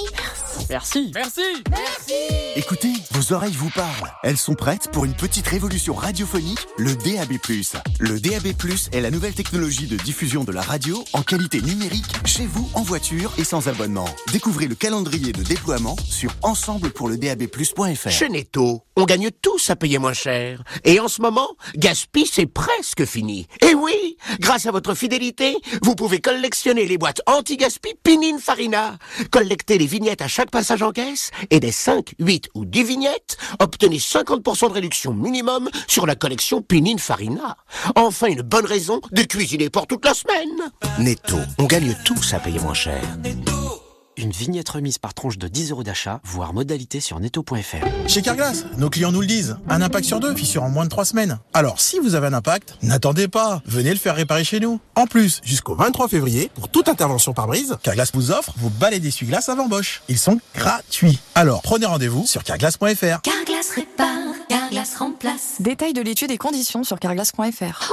Merci. 0.70 1.12
Merci. 1.14 1.42
Merci. 1.70 2.12
Écoutez, 2.56 2.92
vos 3.10 3.34
oreilles 3.34 3.52
vous 3.52 3.68
parlent. 3.68 4.10
Elles 4.22 4.38
sont 4.38 4.54
prêtes 4.54 4.90
pour 4.92 5.04
une 5.04 5.12
petite 5.12 5.46
révolution 5.46 5.92
radiophonique, 5.94 6.66
le 6.78 6.94
DAB+. 6.96 7.34
Le 8.00 8.18
DAB+, 8.18 8.46
est 8.92 9.00
la 9.02 9.10
nouvelle 9.10 9.34
technologie 9.34 9.88
de 9.88 9.96
diffusion 9.98 10.44
de 10.44 10.52
la 10.52 10.62
radio 10.62 11.04
en 11.12 11.20
qualité 11.20 11.60
numérique, 11.60 12.06
chez 12.24 12.46
vous, 12.46 12.66
en 12.72 12.80
voiture 12.80 13.30
et 13.36 13.44
sans 13.44 13.68
abonnement. 13.68 14.08
Découvrez 14.32 14.68
le 14.68 14.74
calendrier 14.74 15.32
de 15.32 15.42
déploiement 15.42 15.96
sur 16.08 16.30
ensemblepourledabplus.fr. 16.42 18.10
Chez 18.10 18.30
Netto, 18.30 18.80
on 18.96 19.04
gagne 19.04 19.30
tous 19.42 19.68
à 19.68 19.76
payer 19.76 19.98
moins 19.98 20.14
cher. 20.14 20.62
Et 20.84 20.98
en 20.98 21.08
ce 21.08 21.20
moment, 21.20 21.48
Gaspi, 21.76 22.26
c'est 22.26 22.46
presque 22.46 23.04
fini. 23.04 23.48
Et 23.68 23.74
oui, 23.74 24.16
grâce 24.40 24.64
à 24.64 24.70
votre 24.70 24.94
fidélité, 24.94 25.56
vous 25.82 25.94
pouvez 25.94 26.20
collectionner 26.20 26.86
les 26.86 26.96
boîtes 26.96 27.20
anti-gaspi 27.26 27.90
Collectez 29.30 29.78
les 29.78 29.86
vignettes 29.86 30.22
à 30.22 30.28
chaque 30.28 30.50
passage 30.50 30.82
en 30.82 30.92
caisse 30.92 31.30
et 31.50 31.60
des 31.60 31.72
5, 31.72 32.14
8 32.18 32.48
ou 32.54 32.64
10 32.64 32.84
vignettes, 32.84 33.36
obtenez 33.58 33.98
50% 33.98 34.68
de 34.68 34.74
réduction 34.74 35.14
minimum 35.14 35.68
sur 35.86 36.06
la 36.06 36.14
collection 36.14 36.62
Pininfarina. 36.62 37.56
Enfin, 37.96 38.28
une 38.28 38.42
bonne 38.42 38.66
raison 38.66 39.00
de 39.12 39.22
cuisiner 39.22 39.70
pour 39.70 39.86
toute 39.86 40.04
la 40.04 40.14
semaine. 40.14 40.70
Netto, 40.98 41.36
on 41.58 41.64
gagne 41.64 41.96
tous 42.04 42.34
à 42.34 42.38
payer 42.38 42.60
moins 42.60 42.74
cher. 42.74 43.02
Une 44.16 44.30
vignette 44.30 44.68
remise 44.68 44.98
par 44.98 45.12
tranche 45.12 45.38
de 45.38 45.48
10 45.48 45.72
euros 45.72 45.82
d'achat, 45.82 46.20
voire 46.22 46.52
modalité 46.52 47.00
sur 47.00 47.18
netto.fr. 47.18 47.84
Chez 48.06 48.22
Carglass, 48.22 48.64
nos 48.78 48.88
clients 48.88 49.10
nous 49.10 49.20
le 49.20 49.26
disent. 49.26 49.56
Un 49.68 49.82
impact 49.82 50.06
sur 50.06 50.20
deux, 50.20 50.34
fissure 50.36 50.62
en 50.62 50.68
moins 50.70 50.84
de 50.84 50.88
3 50.88 51.04
semaines. 51.04 51.38
Alors, 51.52 51.80
si 51.80 51.98
vous 51.98 52.14
avez 52.14 52.28
un 52.28 52.32
impact, 52.32 52.76
n'attendez 52.82 53.26
pas. 53.26 53.60
Venez 53.66 53.90
le 53.90 53.98
faire 53.98 54.14
réparer 54.14 54.44
chez 54.44 54.60
nous. 54.60 54.78
En 54.94 55.06
plus, 55.06 55.40
jusqu'au 55.42 55.74
23 55.74 56.06
février, 56.06 56.48
pour 56.54 56.68
toute 56.68 56.88
intervention 56.88 57.32
par 57.32 57.48
brise, 57.48 57.76
Carglass 57.82 58.12
vous 58.14 58.30
offre 58.30 58.54
vos 58.58 58.68
balais 58.68 59.00
d'essuie-glace 59.00 59.48
avant 59.48 59.66
Bosch. 59.66 60.02
Ils 60.08 60.18
sont 60.18 60.38
gratuits. 60.54 61.18
Alors, 61.34 61.62
prenez 61.62 61.86
rendez-vous 61.86 62.24
sur 62.24 62.44
carglass.fr. 62.44 63.20
Carglass 63.22 63.70
répare, 63.74 64.06
Carglass 64.48 64.94
remplace. 64.96 65.56
Détail 65.58 65.92
de 65.92 66.02
l'étude 66.02 66.30
et 66.30 66.38
conditions 66.38 66.84
sur 66.84 67.00
carglass.fr. 67.00 67.92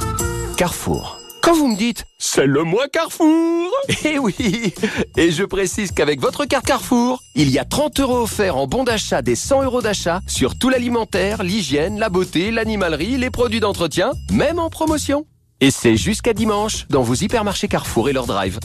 Carrefour. 0.61 1.17
Quand 1.41 1.55
vous 1.55 1.69
me 1.69 1.75
dites 1.75 2.05
c'est 2.19 2.45
le 2.45 2.63
mois 2.63 2.87
Carrefour 2.87 3.71
Eh 4.05 4.19
oui 4.19 4.75
Et 5.17 5.31
je 5.31 5.43
précise 5.43 5.91
qu'avec 5.91 6.21
votre 6.21 6.45
carte 6.45 6.67
Carrefour, 6.67 7.23
il 7.33 7.49
y 7.49 7.57
a 7.57 7.65
30 7.65 7.99
euros 7.99 8.19
offerts 8.19 8.57
en 8.57 8.67
bon 8.67 8.83
d'achat 8.83 9.23
des 9.23 9.35
100 9.35 9.63
euros 9.63 9.81
d'achat 9.81 10.21
sur 10.27 10.55
tout 10.55 10.69
l'alimentaire, 10.69 11.41
l'hygiène, 11.41 11.97
la 11.97 12.09
beauté, 12.09 12.51
l'animalerie, 12.51 13.17
les 13.17 13.31
produits 13.31 13.59
d'entretien, 13.59 14.11
même 14.29 14.59
en 14.59 14.69
promotion. 14.69 15.25
Et 15.61 15.71
c'est 15.71 15.97
jusqu'à 15.97 16.33
dimanche 16.33 16.87
dans 16.89 17.01
vos 17.01 17.15
hypermarchés 17.15 17.67
Carrefour 17.67 18.09
et 18.09 18.13
leur 18.13 18.27
drive. 18.27 18.59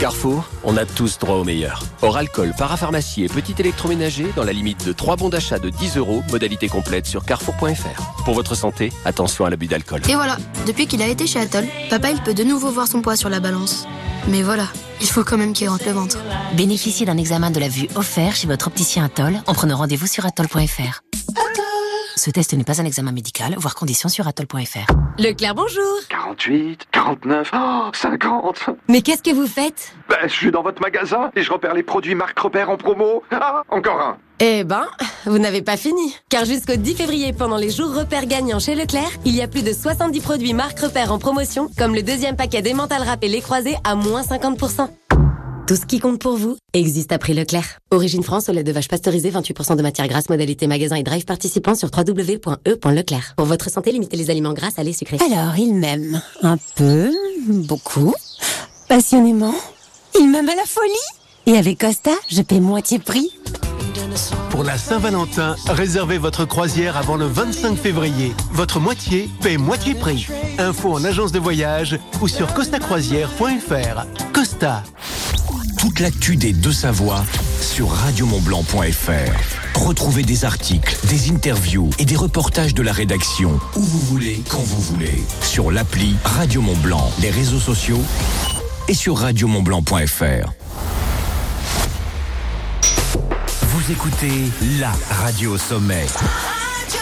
Carrefour, 0.00 0.48
on 0.64 0.78
a 0.78 0.86
tous 0.86 1.18
droit 1.18 1.34
au 1.34 1.44
meilleur. 1.44 1.82
Hors 2.00 2.16
alcool, 2.16 2.54
parapharmacie 2.56 3.22
et 3.22 3.28
petit 3.28 3.54
électroménager 3.58 4.32
dans 4.34 4.44
la 4.44 4.54
limite 4.54 4.86
de 4.86 4.94
3 4.94 5.16
bons 5.16 5.28
d'achat 5.28 5.58
de 5.58 5.68
10 5.68 5.98
euros, 5.98 6.22
modalité 6.30 6.68
complète 6.68 7.04
sur 7.04 7.22
carrefour.fr. 7.22 8.24
Pour 8.24 8.32
votre 8.32 8.54
santé, 8.54 8.94
attention 9.04 9.44
à 9.44 9.50
l'abus 9.50 9.66
d'alcool. 9.66 10.00
Et 10.08 10.14
voilà, 10.14 10.38
depuis 10.66 10.86
qu'il 10.86 11.02
a 11.02 11.06
été 11.06 11.26
chez 11.26 11.38
Atoll, 11.38 11.66
papa 11.90 12.12
il 12.12 12.22
peut 12.22 12.32
de 12.32 12.44
nouveau 12.44 12.70
voir 12.70 12.88
son 12.88 13.02
poids 13.02 13.14
sur 13.14 13.28
la 13.28 13.40
balance. 13.40 13.86
Mais 14.26 14.42
voilà, 14.42 14.68
il 15.02 15.06
faut 15.06 15.22
quand 15.22 15.36
même 15.36 15.52
qu'il 15.52 15.68
rentre 15.68 15.84
le 15.84 15.92
ventre. 15.92 16.16
Bénéficiez 16.54 17.04
d'un 17.04 17.18
examen 17.18 17.50
de 17.50 17.60
la 17.60 17.68
vue 17.68 17.88
offert 17.94 18.34
chez 18.34 18.46
votre 18.46 18.68
opticien 18.68 19.04
Atoll 19.04 19.42
en 19.46 19.52
prenant 19.52 19.76
rendez-vous 19.76 20.06
sur 20.06 20.24
atoll.fr. 20.24 21.02
Ce 22.20 22.28
test 22.28 22.52
n'est 22.52 22.64
pas 22.64 22.82
un 22.82 22.84
examen 22.84 23.12
médical, 23.12 23.54
voire 23.56 23.74
conditions 23.74 24.10
sur 24.10 24.28
atoll.fr. 24.28 24.92
Leclerc, 25.18 25.54
bonjour 25.54 26.00
48, 26.10 26.88
49, 26.92 27.50
oh, 27.54 27.90
50 27.94 28.68
Mais 28.88 29.00
qu'est-ce 29.00 29.22
que 29.22 29.34
vous 29.34 29.46
faites? 29.46 29.94
Ben, 30.06 30.18
je 30.24 30.34
suis 30.34 30.50
dans 30.50 30.62
votre 30.62 30.82
magasin 30.82 31.30
et 31.34 31.42
je 31.42 31.50
repère 31.50 31.72
les 31.72 31.82
produits 31.82 32.14
marque 32.14 32.38
repère 32.38 32.68
en 32.68 32.76
promo. 32.76 33.22
Ah, 33.30 33.62
encore 33.70 34.02
un 34.02 34.18
Eh 34.38 34.64
ben, 34.64 34.86
vous 35.24 35.38
n'avez 35.38 35.62
pas 35.62 35.78
fini. 35.78 36.14
Car 36.28 36.44
jusqu'au 36.44 36.76
10 36.76 36.94
février, 36.94 37.32
pendant 37.32 37.56
les 37.56 37.70
jours 37.70 37.94
repères 37.94 38.26
gagnants 38.26 38.60
chez 38.60 38.74
Leclerc, 38.74 39.10
il 39.24 39.34
y 39.34 39.40
a 39.40 39.48
plus 39.48 39.62
de 39.62 39.72
70 39.72 40.20
produits 40.20 40.52
marque 40.52 40.78
repère 40.78 41.14
en 41.14 41.18
promotion, 41.18 41.70
comme 41.78 41.94
le 41.94 42.02
deuxième 42.02 42.36
paquet 42.36 42.60
des 42.60 42.74
mental 42.74 43.02
râpés 43.02 43.28
les 43.28 43.40
croisés 43.40 43.78
à 43.82 43.94
moins 43.94 44.20
50%. 44.20 44.90
Tout 45.70 45.76
ce 45.76 45.86
qui 45.86 46.00
compte 46.00 46.18
pour 46.18 46.36
vous 46.36 46.56
existe 46.72 47.12
à 47.12 47.18
prix 47.18 47.32
Leclerc. 47.32 47.78
Origine 47.92 48.24
France, 48.24 48.48
au 48.48 48.52
lait 48.52 48.64
de 48.64 48.72
vache 48.72 48.88
pasteurisé, 48.88 49.30
28% 49.30 49.76
de 49.76 49.82
matière 49.82 50.08
grasse, 50.08 50.28
modalité 50.28 50.66
magasin 50.66 50.96
et 50.96 51.04
drive 51.04 51.24
participant 51.24 51.76
sur 51.76 51.90
www.e.leclerc. 51.96 53.34
Pour 53.36 53.46
votre 53.46 53.70
santé, 53.70 53.92
limitez 53.92 54.16
les 54.16 54.30
aliments 54.30 54.52
gras, 54.52 54.72
salés, 54.72 54.92
sucrés. 54.92 55.18
Alors, 55.24 55.56
il 55.58 55.76
m'aime. 55.76 56.20
Un 56.42 56.56
peu, 56.74 57.12
beaucoup, 57.46 58.12
passionnément. 58.88 59.54
Il 60.18 60.28
m'aime 60.28 60.48
à 60.48 60.56
la 60.56 60.64
folie. 60.66 60.90
Et 61.46 61.56
avec 61.56 61.78
Costa, 61.78 62.14
je 62.28 62.42
paie 62.42 62.58
moitié 62.58 62.98
prix. 62.98 63.30
Pour 64.50 64.64
la 64.64 64.76
Saint-Valentin, 64.76 65.54
réservez 65.68 66.18
votre 66.18 66.46
croisière 66.46 66.96
avant 66.96 67.14
le 67.14 67.26
25 67.26 67.76
février. 67.76 68.32
Votre 68.50 68.80
moitié 68.80 69.30
paie 69.40 69.56
moitié 69.56 69.94
prix. 69.94 70.26
Info 70.58 70.92
en 70.92 71.04
agence 71.04 71.30
de 71.30 71.38
voyage 71.38 71.96
ou 72.20 72.26
sur 72.26 72.52
costacroisière.fr. 72.54 74.32
Costa. 74.32 74.82
Toute 75.80 76.00
l'actu 76.00 76.36
des 76.36 76.52
deux 76.52 76.74
Savoies 76.74 77.24
sur 77.62 77.90
radiomontblanc.fr. 77.90 79.80
Retrouvez 79.80 80.24
des 80.24 80.44
articles, 80.44 80.94
des 81.08 81.30
interviews 81.30 81.88
et 81.98 82.04
des 82.04 82.16
reportages 82.16 82.74
de 82.74 82.82
la 82.82 82.92
rédaction 82.92 83.58
où 83.74 83.80
vous 83.80 84.00
voulez, 84.00 84.42
quand 84.50 84.62
vous 84.62 84.82
voulez. 84.82 85.22
Sur 85.40 85.70
l'appli 85.70 86.16
Radio 86.22 86.60
Montblanc, 86.60 87.10
les 87.22 87.30
réseaux 87.30 87.58
sociaux 87.58 88.02
et 88.88 88.94
sur 88.94 89.16
radiomontblanc.fr. 89.16 90.52
Vous 93.62 93.90
écoutez 93.90 94.50
la 94.78 94.92
radio 95.22 95.56
sommet. 95.56 96.04
C'est 96.88 96.98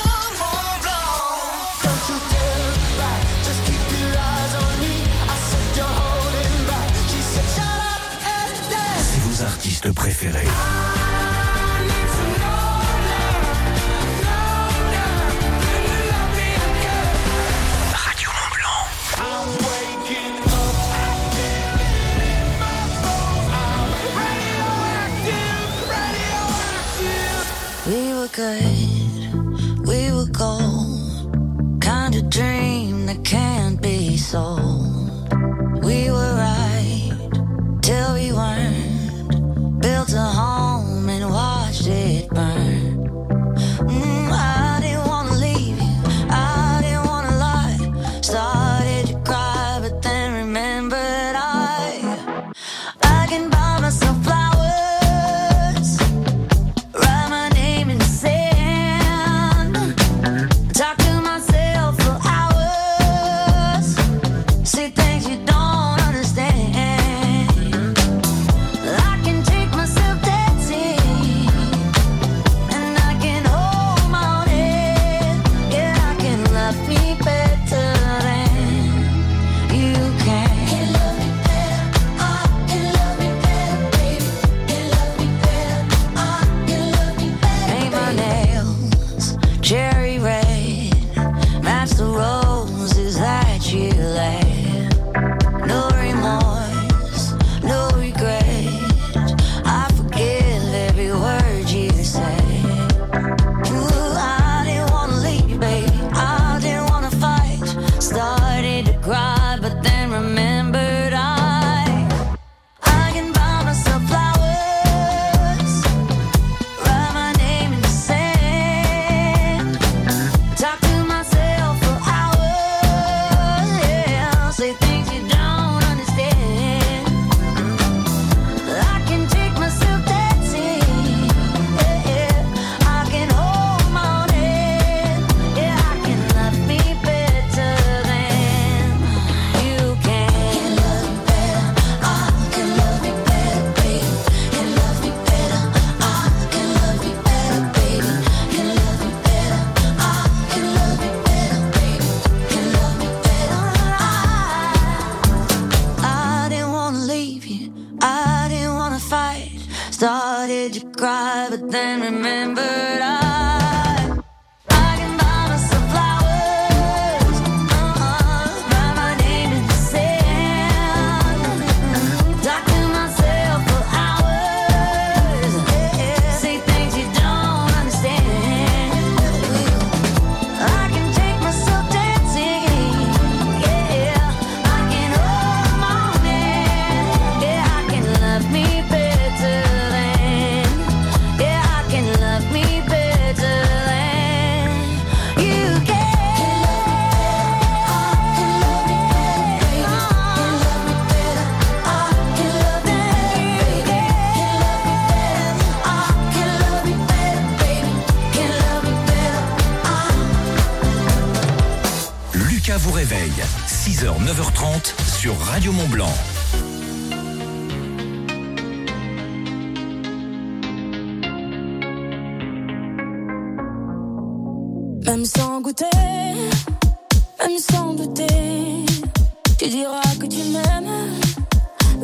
vos 2.12 2.17
Radio 9.60 9.74
We 27.86 28.14
were 28.14 28.28
good, 28.28 29.86
we 29.86 30.12
were 30.12 30.26
gold. 30.30 31.80
Kind 31.80 32.14
of 32.14 32.30
dream 32.30 33.06
that 33.06 33.24
can't 33.24 33.80
be 33.82 34.16
sold. 34.16 34.67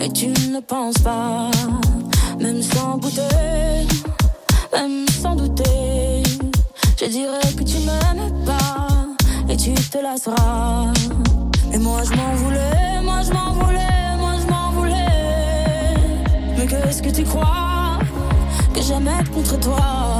Mais 0.04 0.12
tu 0.12 0.28
ne 0.50 0.60
penses 0.60 0.98
pas. 0.98 1.50
Même 2.38 2.62
sans 2.62 2.98
goûter, 2.98 3.86
même 4.72 5.06
sans 5.08 5.34
douter, 5.34 6.22
je 7.00 7.06
dirais 7.06 7.52
que 7.56 7.62
tu 7.62 7.78
m'aimes 7.78 8.44
pas 8.44 8.88
et 9.48 9.56
tu 9.56 9.72
te 9.72 9.98
lasseras. 9.98 10.92
Mais 11.70 11.78
moi 11.78 12.00
je 12.04 12.14
m'en 12.16 12.34
voulais, 12.34 13.00
moi 13.02 13.20
je 13.26 13.32
m'en 13.32 13.52
voulais, 13.52 14.16
moi 14.18 14.34
je 14.42 14.52
m'en 14.52 14.70
voulais. 14.72 15.94
Mais 16.58 16.66
qu'est-ce 16.66 17.02
que 17.02 17.10
tu 17.10 17.24
crois 17.24 17.98
que 18.74 18.82
j'aime 18.82 19.08
être 19.08 19.30
contre 19.30 19.58
toi? 19.58 20.13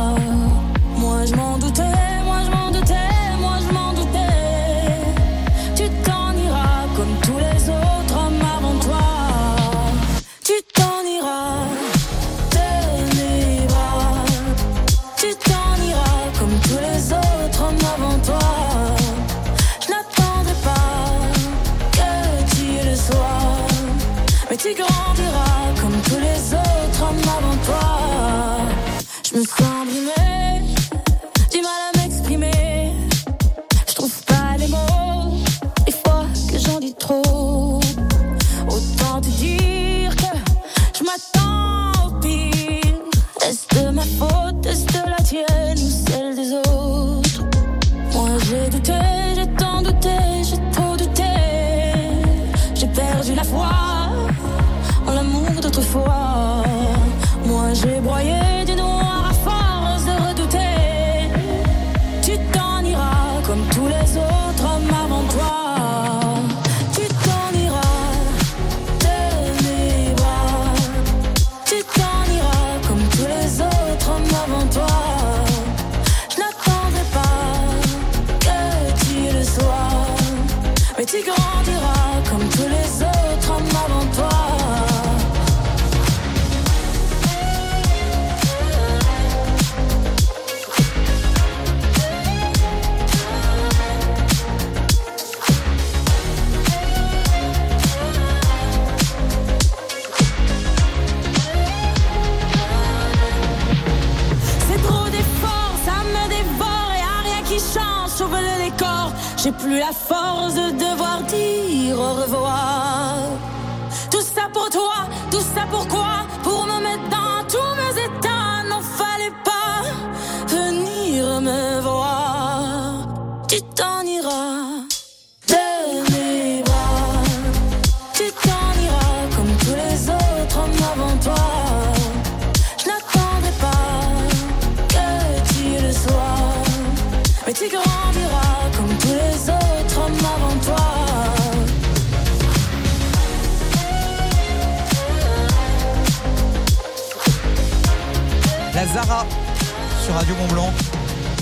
Radio 150.14 150.34
Mont 150.36 150.46
Blanc 150.46 150.72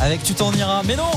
avec 0.00 0.22
Tu 0.22 0.34
t'en 0.34 0.52
iras. 0.52 0.82
Mais 0.84 0.96
non 0.96 1.10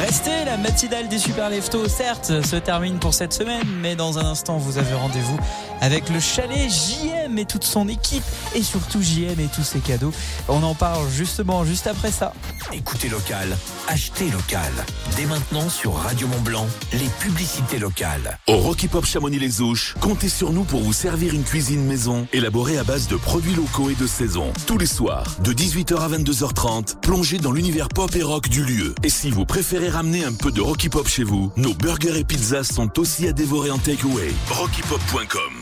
Restez, 0.00 0.44
la 0.44 0.56
matinale 0.56 1.08
des 1.08 1.18
super 1.18 1.50
leftos, 1.50 1.88
certes, 1.88 2.44
se 2.44 2.54
termine 2.54 2.98
pour 3.00 3.14
cette 3.14 3.32
semaine, 3.32 3.66
mais 3.82 3.96
dans 3.96 4.18
un 4.18 4.26
instant, 4.26 4.56
vous 4.56 4.78
avez 4.78 4.94
rendez-vous 4.94 5.38
avec 5.80 6.08
le 6.08 6.20
chalet 6.20 6.70
JM 6.70 7.38
et 7.38 7.44
toute 7.44 7.64
son 7.64 7.88
équipe, 7.88 8.22
et 8.54 8.62
surtout 8.62 9.02
JM 9.02 9.40
et 9.40 9.48
tous 9.54 9.62
ses 9.62 9.80
cadeaux. 9.80 10.12
On 10.48 10.62
en 10.62 10.74
parle 10.74 11.08
justement 11.10 11.64
juste 11.64 11.86
après 11.86 12.12
ça. 12.12 12.32
Écoutez 12.72 13.08
local, 13.08 13.56
achetez 13.88 14.30
local. 14.30 14.72
Dès 15.16 15.24
maintenant 15.24 15.68
sur 15.68 15.94
Radio 15.94 16.28
Mont 16.28 16.40
Blanc, 16.40 16.66
les 16.92 17.08
publicités 17.20 17.78
locales. 17.78 18.38
Au 18.46 18.56
Rocky 18.56 18.88
Pop 18.88 19.04
Chamonix-les 19.04 19.60
Ouches, 19.60 19.94
comptez 20.00 20.28
sur 20.28 20.52
nous 20.52 20.64
pour 20.64 20.80
vous 20.80 20.92
servir 20.92 21.34
une 21.34 21.44
cuisine 21.44 21.84
maison 21.84 22.26
élaborée 22.32 22.78
à 22.78 22.84
base 22.84 23.08
de 23.08 23.16
produits 23.16 23.54
locaux 23.54 23.90
et 23.90 23.94
de 23.94 24.06
saison. 24.06 24.52
Tous 24.66 24.78
les 24.78 24.86
soirs, 24.86 25.36
de 25.42 25.52
18h 25.52 25.96
à 25.96 26.08
22h30, 26.08 27.00
plongez 27.00 27.38
dans 27.38 27.52
l'univers 27.52 27.88
pop 27.88 28.14
et 28.14 28.22
rock 28.22 28.48
du 28.48 28.64
lieu. 28.64 28.94
Et 29.02 29.08
si 29.08 29.30
vous 29.30 29.44
préférez 29.44 29.87
ramener 29.90 30.24
un 30.24 30.32
peu 30.32 30.50
de 30.50 30.60
Rocky 30.60 30.88
Pop 30.88 31.08
chez 31.08 31.24
vous, 31.24 31.52
nos 31.56 31.74
burgers 31.74 32.18
et 32.18 32.24
pizzas 32.24 32.64
sont 32.64 32.98
aussi 32.98 33.26
à 33.28 33.32
dévorer 33.32 33.70
en 33.70 33.78
takeaway. 33.78 34.32
RockyPop.com 34.50 35.60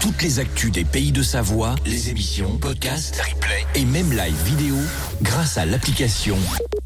Toutes 0.00 0.22
les 0.22 0.38
actus 0.38 0.70
des 0.72 0.84
pays 0.84 1.12
de 1.12 1.22
Savoie, 1.22 1.74
les 1.86 2.10
émissions, 2.10 2.58
podcasts, 2.58 3.20
replays 3.20 3.66
et 3.74 3.84
même 3.84 4.10
live 4.12 4.42
vidéo 4.44 4.76
grâce 5.22 5.58
à 5.58 5.66
l'application 5.66 6.36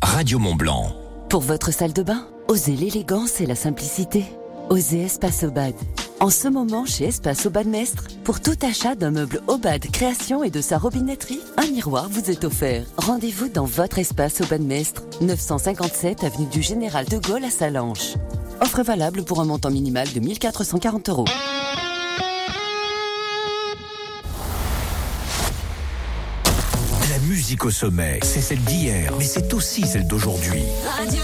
Radio 0.02 0.38
Mont 0.38 0.54
Blanc. 0.54 0.96
Pour 1.28 1.40
votre 1.40 1.72
salle 1.72 1.92
de 1.92 2.02
bain, 2.02 2.26
osez 2.48 2.76
l'élégance 2.76 3.40
et 3.40 3.46
la 3.46 3.56
simplicité. 3.56 4.24
Osez 4.68 5.04
Espace 5.04 5.44
Obad. 5.44 5.74
En 6.18 6.28
ce 6.30 6.48
moment, 6.48 6.84
chez 6.86 7.04
Espace 7.04 7.46
Obad 7.46 7.68
Mestre, 7.68 8.04
pour 8.24 8.40
tout 8.40 8.56
achat 8.62 8.96
d'un 8.96 9.12
meuble 9.12 9.40
Obad 9.46 9.80
création 9.92 10.42
et 10.42 10.50
de 10.50 10.60
sa 10.60 10.76
robinetterie, 10.76 11.40
un 11.56 11.68
miroir 11.68 12.08
vous 12.10 12.30
est 12.30 12.44
offert. 12.44 12.84
Rendez-vous 12.96 13.48
dans 13.48 13.64
votre 13.64 14.00
Espace 14.00 14.40
Obad 14.40 14.62
Mestre, 14.62 15.04
957 15.20 16.24
avenue 16.24 16.46
du 16.46 16.62
Général 16.62 17.06
de 17.06 17.18
Gaulle 17.18 17.44
à 17.44 17.50
Salanches. 17.50 18.14
Offre 18.60 18.82
valable 18.82 19.24
pour 19.24 19.40
un 19.40 19.44
montant 19.44 19.70
minimal 19.70 20.12
de 20.12 20.18
1440 20.18 21.08
euros. 21.10 21.26
La 27.08 27.18
musique 27.28 27.64
au 27.64 27.70
sommet, 27.70 28.18
c'est 28.22 28.40
celle 28.40 28.62
d'hier, 28.62 29.12
mais 29.16 29.24
c'est 29.24 29.54
aussi 29.54 29.86
celle 29.86 30.08
d'aujourd'hui. 30.08 30.62
Radio 30.98 31.22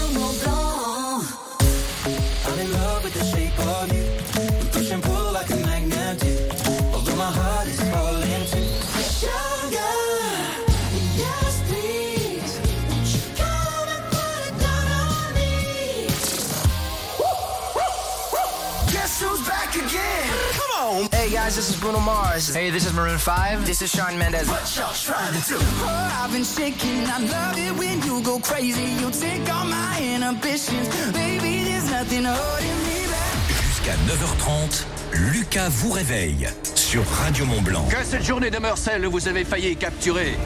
guys, 21.53 21.67
this 21.67 21.75
is 21.75 21.79
Bruno 21.79 21.99
Mars. 21.99 22.53
Hey, 22.53 22.69
this 22.71 22.85
is 22.85 22.93
Maroon 22.93 23.17
5. 23.17 23.65
This 23.65 23.81
is 23.81 23.91
Shawn 23.91 24.17
Mendes. 24.17 24.47
What 24.47 24.75
y'all 24.75 24.93
trying 24.93 25.33
to 25.33 25.49
do? 25.49 25.57
Oh, 25.59 26.23
I've 26.23 26.31
been 26.31 26.43
shaking. 26.43 27.05
I 27.05 27.19
love 27.19 27.57
it 27.57 27.77
when 27.77 28.01
you 28.03 28.21
go 28.21 28.39
crazy. 28.39 28.83
You 28.99 29.11
take 29.11 29.47
all 29.53 29.65
my 29.65 29.99
inhibitions. 30.01 30.87
Baby, 31.13 31.63
there's 31.65 31.89
nothing 31.91 32.23
nothing 32.23 32.25
holding 32.25 32.77
me 32.85 33.07
back. 33.07 33.33
Jusqu'à 33.67 33.95
9h30, 34.07 34.85
Lucas 35.31 35.69
vous 35.69 35.91
réveille 35.91 36.49
sur 36.75 37.03
Radio 37.23 37.45
Mont 37.45 37.61
Blanc. 37.61 37.85
Que 37.89 38.03
cette 38.03 38.23
journée 38.23 38.49
demeure 38.49 38.77
celle 38.77 39.05
où 39.05 39.11
vous 39.11 39.27
avez 39.27 39.45
failli 39.45 39.75
capturer 39.75 40.37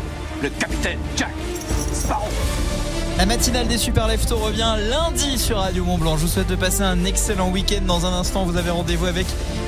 le 0.41 0.49
capitaine 0.49 0.99
Jack 1.15 1.33
Sparrow. 1.93 2.27
La 3.17 3.25
matinale 3.25 3.67
des 3.67 3.79
Super 3.79 4.07
Leftos 4.07 4.37
revient 4.37 4.75
lundi 4.89 5.39
sur 5.39 5.57
Radio 5.57 5.83
Mont 5.83 5.97
Blanc. 5.97 6.17
Je 6.17 6.21
vous 6.23 6.27
souhaite 6.27 6.47
de 6.47 6.55
passer 6.55 6.83
un 6.83 7.03
excellent 7.05 7.49
week-end. 7.49 7.81
Dans 7.85 8.05
un 8.05 8.13
instant, 8.13 8.43
vous 8.43 8.57
avez 8.57 8.69
rendez-vous 8.69 9.07
avec 9.07 9.25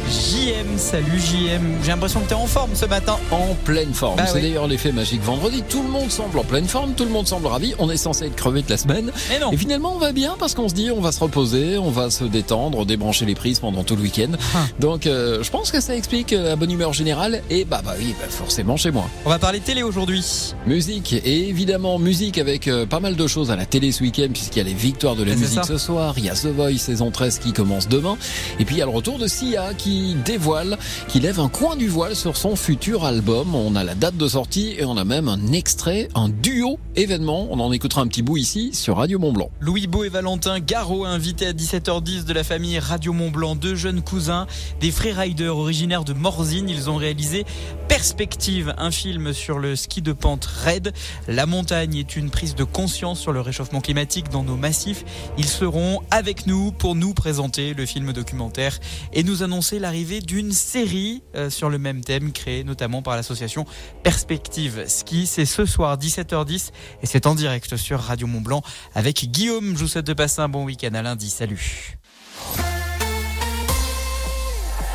JM. 0.09 0.77
Salut 0.79 1.19
JM. 1.19 1.61
J'ai 1.83 1.91
l'impression 1.91 2.19
que 2.21 2.27
tu 2.27 2.31
es 2.31 2.35
en 2.35 2.47
forme 2.47 2.71
ce 2.73 2.85
matin. 2.87 3.17
En 3.29 3.53
pleine 3.63 3.93
forme. 3.93 4.17
Bah 4.17 4.23
C'est 4.25 4.37
oui. 4.37 4.41
d'ailleurs 4.41 4.67
l'effet 4.67 4.91
magique 4.91 5.21
vendredi. 5.21 5.61
Tout 5.69 5.83
le 5.83 5.89
monde 5.89 6.09
semble 6.09 6.39
en 6.39 6.43
pleine 6.43 6.67
forme, 6.67 6.93
tout 6.93 7.03
le 7.03 7.11
monde 7.11 7.27
semble 7.27 7.45
ravi. 7.45 7.75
On 7.77 7.91
est 7.91 7.97
censé 7.97 8.25
être 8.25 8.35
crevé 8.35 8.63
de 8.63 8.69
la 8.71 8.77
semaine. 8.77 9.11
Mais 9.29 9.37
non. 9.37 9.51
Et 9.51 9.57
finalement, 9.57 9.93
on 9.93 9.99
va 9.99 10.11
bien 10.11 10.35
parce 10.39 10.55
qu'on 10.55 10.67
se 10.67 10.73
dit 10.73 10.89
on 10.89 10.99
va 10.99 11.11
se 11.11 11.19
reposer, 11.19 11.77
on 11.77 11.91
va 11.91 12.09
se 12.09 12.23
détendre, 12.23 12.87
débrancher 12.87 13.25
les 13.25 13.35
prises 13.35 13.59
pendant 13.59 13.83
tout 13.83 13.95
le 13.95 14.01
week-end. 14.01 14.31
Ah. 14.55 14.65
Donc, 14.79 15.05
euh, 15.05 15.43
je 15.43 15.51
pense 15.51 15.69
que 15.71 15.79
ça 15.79 15.95
explique 15.95 16.31
la 16.31 16.55
bonne 16.55 16.71
humeur 16.71 16.91
générale. 16.91 17.43
Et 17.51 17.63
bah, 17.63 17.81
bah 17.85 17.93
oui, 17.99 18.15
bah, 18.19 18.25
forcément 18.29 18.77
chez 18.77 18.89
moi. 18.89 19.07
On 19.25 19.29
va 19.29 19.37
parler 19.37 19.59
télé 19.59 19.83
aujourd'hui. 19.83 20.25
Musique 20.65 21.13
et 21.13 21.49
évidemment 21.49 21.99
musique 21.99 22.39
avec 22.39 22.67
euh, 22.67 22.87
pas 22.87 22.99
mal 22.99 23.15
de 23.15 23.27
choses 23.27 23.51
à 23.51 23.55
la 23.55 23.67
télé 23.67 23.91
ce 23.91 24.01
week-end 24.01 24.29
puisqu'il 24.33 24.57
y 24.57 24.61
a 24.61 24.65
les 24.65 24.73
victoires 24.73 25.15
de 25.15 25.23
la 25.23 25.35
musique 25.35 25.59
ça. 25.59 25.63
ce 25.63 25.77
soir, 25.77 26.15
il 26.17 26.25
y 26.25 26.29
a 26.29 26.33
The 26.33 26.47
Voice 26.47 26.77
saison 26.79 27.11
13 27.11 27.37
qui 27.37 27.53
commence 27.53 27.87
demain 27.87 28.17
et 28.59 28.65
puis 28.65 28.77
il 28.77 28.79
y 28.79 28.81
a 28.81 28.85
le 28.85 28.91
retour 28.91 29.19
de 29.19 29.27
Sia 29.27 29.73
qui 29.77 29.98
dévoile, 30.25 30.77
qui 31.07 31.19
lève 31.19 31.39
un 31.39 31.49
coin 31.49 31.75
du 31.75 31.87
voile 31.87 32.15
sur 32.15 32.37
son 32.37 32.55
futur 32.55 33.05
album. 33.05 33.55
On 33.55 33.75
a 33.75 33.83
la 33.83 33.95
date 33.95 34.17
de 34.17 34.27
sortie 34.27 34.75
et 34.77 34.85
on 34.85 34.97
a 34.97 35.03
même 35.03 35.27
un 35.27 35.51
extrait, 35.51 36.09
un 36.15 36.29
duo 36.29 36.79
événement. 36.95 37.47
On 37.51 37.59
en 37.59 37.71
écoutera 37.71 38.01
un 38.01 38.07
petit 38.07 38.21
bout 38.21 38.37
ici 38.37 38.73
sur 38.73 38.97
Radio 38.97 39.19
Mont 39.19 39.31
Blanc. 39.31 39.49
Louis 39.59 39.87
Beau 39.87 40.03
et 40.03 40.09
Valentin 40.09 40.59
Garot 40.59 41.05
invités 41.05 41.47
à 41.47 41.53
17h10 41.53 42.25
de 42.25 42.33
la 42.33 42.43
famille 42.43 42.79
Radio 42.79 43.13
Mont 43.13 43.31
Blanc, 43.31 43.55
deux 43.55 43.75
jeunes 43.75 44.01
cousins, 44.01 44.47
des 44.79 44.91
freeriders 44.91 45.57
originaires 45.57 46.03
de 46.03 46.13
Morzine. 46.13 46.69
Ils 46.69 46.89
ont 46.89 46.95
réalisé 46.95 47.45
Perspective, 47.87 48.73
un 48.77 48.91
film 48.91 49.33
sur 49.33 49.59
le 49.59 49.75
ski 49.75 50.01
de 50.01 50.13
pente 50.13 50.45
raide. 50.45 50.93
La 51.27 51.45
montagne 51.45 51.95
est 51.95 52.15
une 52.15 52.29
prise 52.29 52.55
de 52.55 52.63
conscience 52.63 53.19
sur 53.19 53.31
le 53.31 53.41
réchauffement 53.41 53.81
climatique 53.81 54.29
dans 54.29 54.43
nos 54.43 54.55
massifs. 54.55 55.03
Ils 55.37 55.47
seront 55.47 56.01
avec 56.11 56.47
nous 56.47 56.71
pour 56.71 56.95
nous 56.95 57.13
présenter 57.13 57.73
le 57.73 57.85
film 57.85 58.13
documentaire 58.13 58.79
et 59.13 59.23
nous 59.23 59.43
annoncer 59.43 59.79
l'arrivée 59.89 60.21
d'une 60.21 60.51
série 60.51 61.23
euh, 61.35 61.49
sur 61.49 61.67
le 61.67 61.79
même 61.79 62.03
thème 62.03 62.31
créée 62.31 62.63
notamment 62.63 63.01
par 63.01 63.15
l'association 63.15 63.65
Perspective 64.03 64.83
Ski. 64.87 65.25
C'est 65.25 65.47
ce 65.47 65.65
soir 65.65 65.97
17h10 65.97 66.69
et 67.01 67.07
c'est 67.07 67.25
en 67.25 67.33
direct 67.33 67.75
sur 67.75 67.99
Radio 67.99 68.27
Mont 68.27 68.41
Blanc 68.41 68.61
avec 68.93 69.31
Guillaume. 69.31 69.75
Je 69.75 69.79
vous 69.79 69.87
souhaite 69.87 70.05
de 70.05 70.13
passer 70.13 70.41
un 70.41 70.47
bon 70.47 70.63
week-end 70.63 70.93
à 70.93 71.01
lundi. 71.01 71.31
Salut. 71.31 71.97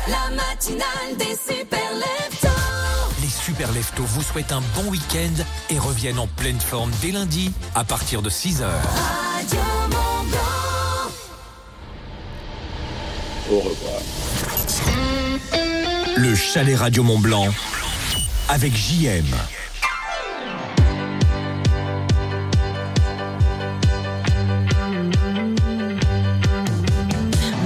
La 0.07 0.33
matinale 0.33 1.17
des 1.17 1.35
super 1.35 1.93
leftos. 1.93 2.47
Les 3.21 3.27
Super 3.27 3.73
Leftos 3.73 4.03
vous 4.03 4.23
souhaitent 4.23 4.53
un 4.53 4.63
bon 4.75 4.89
week-end 4.91 5.43
et 5.69 5.77
reviennent 5.77 6.19
en 6.19 6.27
pleine 6.27 6.61
forme 6.61 6.91
dès 7.01 7.11
lundi 7.11 7.51
à 7.75 7.83
partir 7.83 8.21
de 8.21 8.29
6h. 8.29 8.61
Radio 8.63 9.59
Mont 9.89 10.23
Blanc. 10.29 10.65
Au 13.51 13.59
revoir. 13.59 14.01
Le 16.17 16.33
chalet 16.33 16.77
Radio 16.77 17.03
Mont 17.03 17.19
Blanc 17.19 17.47
avec 18.47 18.73
JM. 18.75 19.25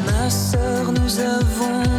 Ma 0.06 0.30
sœur, 0.30 0.92
nous 0.92 1.20
avons 1.20 1.99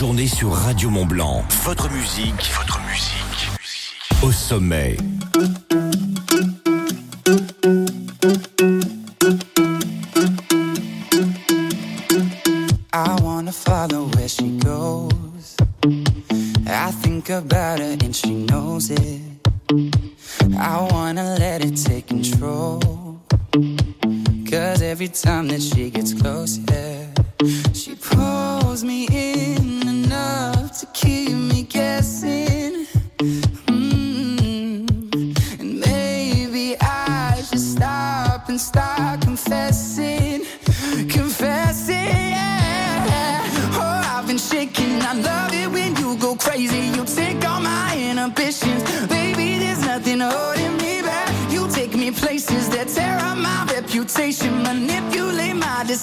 journée 0.00 0.28
sur 0.28 0.50
Radio 0.52 0.88
Mont 0.88 1.04
Blanc. 1.04 1.44
Votre 1.62 1.90
musique, 1.92 2.50
votre 2.56 2.80
musique, 2.88 3.50
au 4.22 4.32
sommet. 4.32 4.96
I 12.94 13.20
wanna 13.22 13.52
follow 13.52 14.08
where 14.14 14.26
she 14.26 14.56
goes. 14.64 15.56
I 16.66 16.90
think 17.02 17.28
about 17.28 17.80
her 17.80 17.94
and 18.02 18.14
she 18.14 18.46
knows 18.46 18.88
it. 18.88 19.20
I 20.58 20.88
wanna 20.92 21.36
let 21.38 21.62
it 21.62 21.76
take 21.76 22.06
control. 22.06 22.80
Cause 24.50 24.80
every 24.80 25.08
time 25.08 25.48
that 25.48 25.60
she 25.60 25.90
gets 25.90 26.14
close, 26.14 26.58
she 27.74 27.94
pulls 27.96 28.82
me 28.82 29.06
in. 29.12 29.79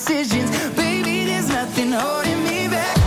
decisions. 0.07 0.49
Baby, 0.75 1.25
there's 1.25 1.49
nothing 1.49 1.91
holding 1.91 2.43
me 2.43 2.67
back. 2.67 2.97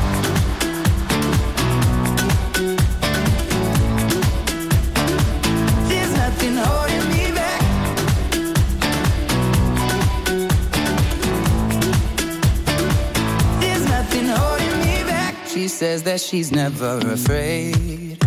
There's 5.89 6.13
nothing 6.13 6.57
holding 6.57 7.07
me 7.09 7.33
back. 7.33 7.61
There's 13.61 13.85
nothing 13.89 14.27
holding 14.27 14.79
me 14.81 15.05
back. 15.05 15.35
She 15.47 15.69
says 15.69 16.03
that 16.03 16.21
she's 16.21 16.53
never 16.53 16.99
afraid. 16.99 18.19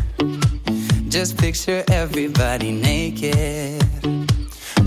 Just 1.10 1.38
picture 1.38 1.84
everybody 1.92 2.72
naked. 2.72 3.84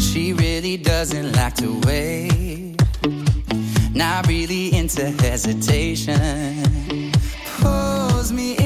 She 0.00 0.32
really 0.32 0.76
doesn't 0.76 1.32
like 1.36 1.54
to 1.56 1.80
wait 1.86 2.45
not 3.96 4.26
really 4.28 4.74
into 4.76 5.06
hesitation. 5.22 6.60
Pulls 7.60 8.30
me 8.30 8.56
in. 8.58 8.65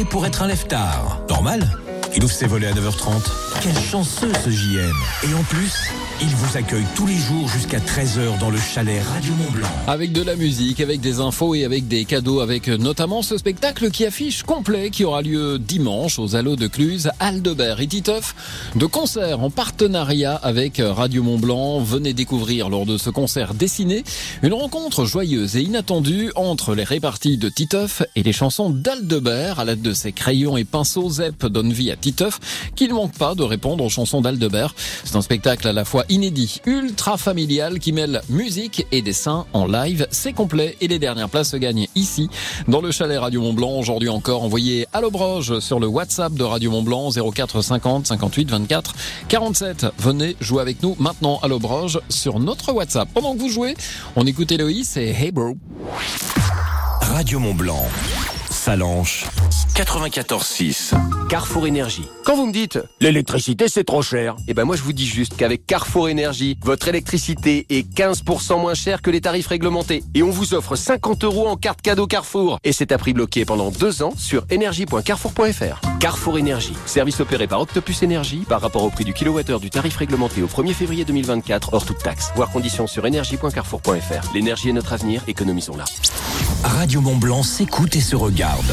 pour 0.00 0.24
être 0.24 0.42
un 0.42 0.46
lève-tard. 0.46 1.20
Normal. 1.28 1.70
Il 2.16 2.24
ouvre 2.24 2.32
ses 2.32 2.46
volets 2.46 2.68
à 2.68 2.72
9h30. 2.72 3.12
Quel 3.60 3.78
chanceux 3.78 4.32
ce 4.42 4.50
JM. 4.50 4.92
Et 5.24 5.34
en 5.34 5.42
plus, 5.44 5.72
il 6.22 6.36
vous 6.36 6.56
accueille 6.56 6.86
tous 6.94 7.06
les 7.06 7.16
jours 7.16 7.48
jusqu'à 7.48 7.78
13h 7.78 8.38
dans 8.38 8.50
le 8.50 8.58
chalet 8.58 9.02
Radio 9.02 9.32
Mont 9.34 9.50
Blanc. 9.50 9.68
Avec 9.88 10.12
de 10.12 10.22
la 10.22 10.36
musique, 10.36 10.80
avec 10.80 11.00
des 11.00 11.18
infos 11.18 11.56
et 11.56 11.64
avec 11.64 11.88
des 11.88 12.04
cadeaux, 12.04 12.38
avec 12.38 12.68
notamment 12.68 13.22
ce 13.22 13.36
spectacle 13.36 13.90
qui 13.90 14.06
affiche 14.06 14.44
complet 14.44 14.90
qui 14.90 15.04
aura 15.04 15.22
lieu 15.22 15.58
dimanche 15.58 16.20
aux 16.20 16.36
Allos 16.36 16.54
de 16.54 16.68
Cluse, 16.68 17.10
Aldebert 17.18 17.80
et 17.80 17.88
Titeuf, 17.88 18.36
de 18.76 18.86
concerts 18.86 19.40
en 19.40 19.50
partenariat 19.50 20.36
avec 20.36 20.80
Radio 20.80 21.24
Mont 21.24 21.40
Blanc. 21.40 21.80
Venez 21.80 22.12
découvrir 22.12 22.68
lors 22.68 22.86
de 22.86 22.98
ce 22.98 23.10
concert 23.10 23.54
dessiné 23.54 24.04
une 24.44 24.54
rencontre 24.54 25.04
joyeuse 25.04 25.56
et 25.56 25.62
inattendue 25.62 26.30
entre 26.36 26.76
les 26.76 26.84
réparties 26.84 27.36
de 27.36 27.48
Titeuf 27.48 28.04
et 28.14 28.22
les 28.22 28.32
chansons 28.32 28.70
d'Aldebert. 28.70 29.58
À 29.58 29.64
l'aide 29.64 29.82
de 29.82 29.92
ses 29.92 30.12
crayons 30.12 30.56
et 30.56 30.64
pinceaux, 30.64 31.10
Zep 31.10 31.46
donne 31.46 31.72
vie 31.72 31.90
à 31.90 31.96
Titeuf, 31.96 32.38
qui 32.76 32.86
ne 32.86 32.94
manque 32.94 33.18
pas 33.18 33.34
de 33.34 33.42
répondre 33.42 33.82
aux 33.82 33.90
chansons 33.90 34.20
d'Aldebert. 34.20 34.76
C'est 35.02 35.16
un 35.16 35.22
spectacle 35.22 35.66
à 35.66 35.72
la 35.72 35.84
fois 35.84 36.04
inédit, 36.12 36.60
ultra 36.66 37.16
familial 37.16 37.78
qui 37.78 37.90
mêle 37.92 38.20
musique 38.28 38.86
et 38.92 39.00
dessin 39.00 39.46
en 39.54 39.66
live. 39.66 40.06
C'est 40.10 40.34
complet 40.34 40.76
et 40.82 40.86
les 40.88 40.98
dernières 40.98 41.30
places 41.30 41.50
se 41.50 41.56
gagnent 41.56 41.88
ici, 41.94 42.28
dans 42.68 42.82
le 42.82 42.90
chalet 42.92 43.18
Radio 43.18 43.40
Mont 43.40 43.54
Blanc. 43.54 43.78
Aujourd'hui 43.78 44.10
encore, 44.10 44.42
envoyez 44.42 44.86
à 44.92 45.00
l'obroge 45.00 45.58
sur 45.60 45.80
le 45.80 45.86
WhatsApp 45.86 46.34
de 46.34 46.44
Radio 46.44 46.70
Mont 46.70 46.82
Blanc 46.82 47.10
04 47.10 47.62
50 47.62 48.06
58 48.06 48.50
24 48.50 48.94
47. 49.28 49.86
Venez 49.98 50.36
jouer 50.40 50.60
avec 50.60 50.82
nous 50.82 50.96
maintenant 50.98 51.40
à 51.42 51.48
l'obroge 51.48 51.98
sur 52.10 52.38
notre 52.38 52.72
WhatsApp. 52.72 53.08
Pendant 53.14 53.34
que 53.34 53.38
vous 53.38 53.48
jouez, 53.48 53.74
on 54.14 54.26
écoute 54.26 54.52
Héloïse 54.52 54.98
et 54.98 55.10
Hey 55.10 55.32
Bro. 55.32 55.56
Radio 57.00 57.38
Mont 57.38 57.54
Blanc. 57.54 57.82
Salanche 58.50 59.24
94.6. 59.74 61.21
Carrefour 61.32 61.66
Énergie. 61.66 62.06
Quand 62.26 62.36
vous 62.36 62.44
me 62.44 62.52
dites 62.52 62.78
l'électricité 63.00 63.66
c'est 63.66 63.84
trop 63.84 64.02
cher, 64.02 64.36
eh 64.48 64.52
ben 64.52 64.64
moi 64.64 64.76
je 64.76 64.82
vous 64.82 64.92
dis 64.92 65.06
juste 65.06 65.34
qu'avec 65.34 65.66
Carrefour 65.66 66.10
Énergie, 66.10 66.58
votre 66.60 66.88
électricité 66.88 67.64
est 67.70 67.90
15% 67.90 68.60
moins 68.60 68.74
chère 68.74 69.00
que 69.00 69.08
les 69.08 69.22
tarifs 69.22 69.46
réglementés 69.46 70.04
et 70.14 70.22
on 70.22 70.28
vous 70.28 70.52
offre 70.52 70.76
50 70.76 71.24
euros 71.24 71.48
en 71.48 71.56
carte 71.56 71.80
cadeau 71.80 72.06
Carrefour 72.06 72.58
et 72.64 72.74
c'est 72.74 72.92
à 72.92 72.98
prix 72.98 73.14
bloqué 73.14 73.46
pendant 73.46 73.70
deux 73.70 74.02
ans 74.02 74.12
sur 74.14 74.44
énergie.carrefour.fr. 74.50 75.80
Carrefour 76.00 76.36
Énergie, 76.36 76.74
service 76.84 77.18
opéré 77.20 77.46
par 77.46 77.62
Octopus 77.62 78.02
Énergie 78.02 78.44
par 78.46 78.60
rapport 78.60 78.84
au 78.84 78.90
prix 78.90 79.04
du 79.04 79.14
kilowattheure 79.14 79.60
du 79.60 79.70
tarif 79.70 79.96
réglementé 79.96 80.42
au 80.42 80.48
1er 80.48 80.74
février 80.74 81.06
2024 81.06 81.72
hors 81.72 81.86
toute 81.86 82.02
taxe. 82.02 82.30
Voir 82.36 82.50
conditions 82.50 82.86
sur 82.86 83.06
énergie.carrefour.fr. 83.06 84.34
L'énergie 84.34 84.68
est 84.68 84.74
notre 84.74 84.92
avenir, 84.92 85.22
économisons-la. 85.26 85.86
Radio 86.62 87.00
Mont 87.00 87.16
Blanc 87.16 87.42
s'écoute 87.42 87.96
et 87.96 88.02
se 88.02 88.16
regarde. 88.16 88.70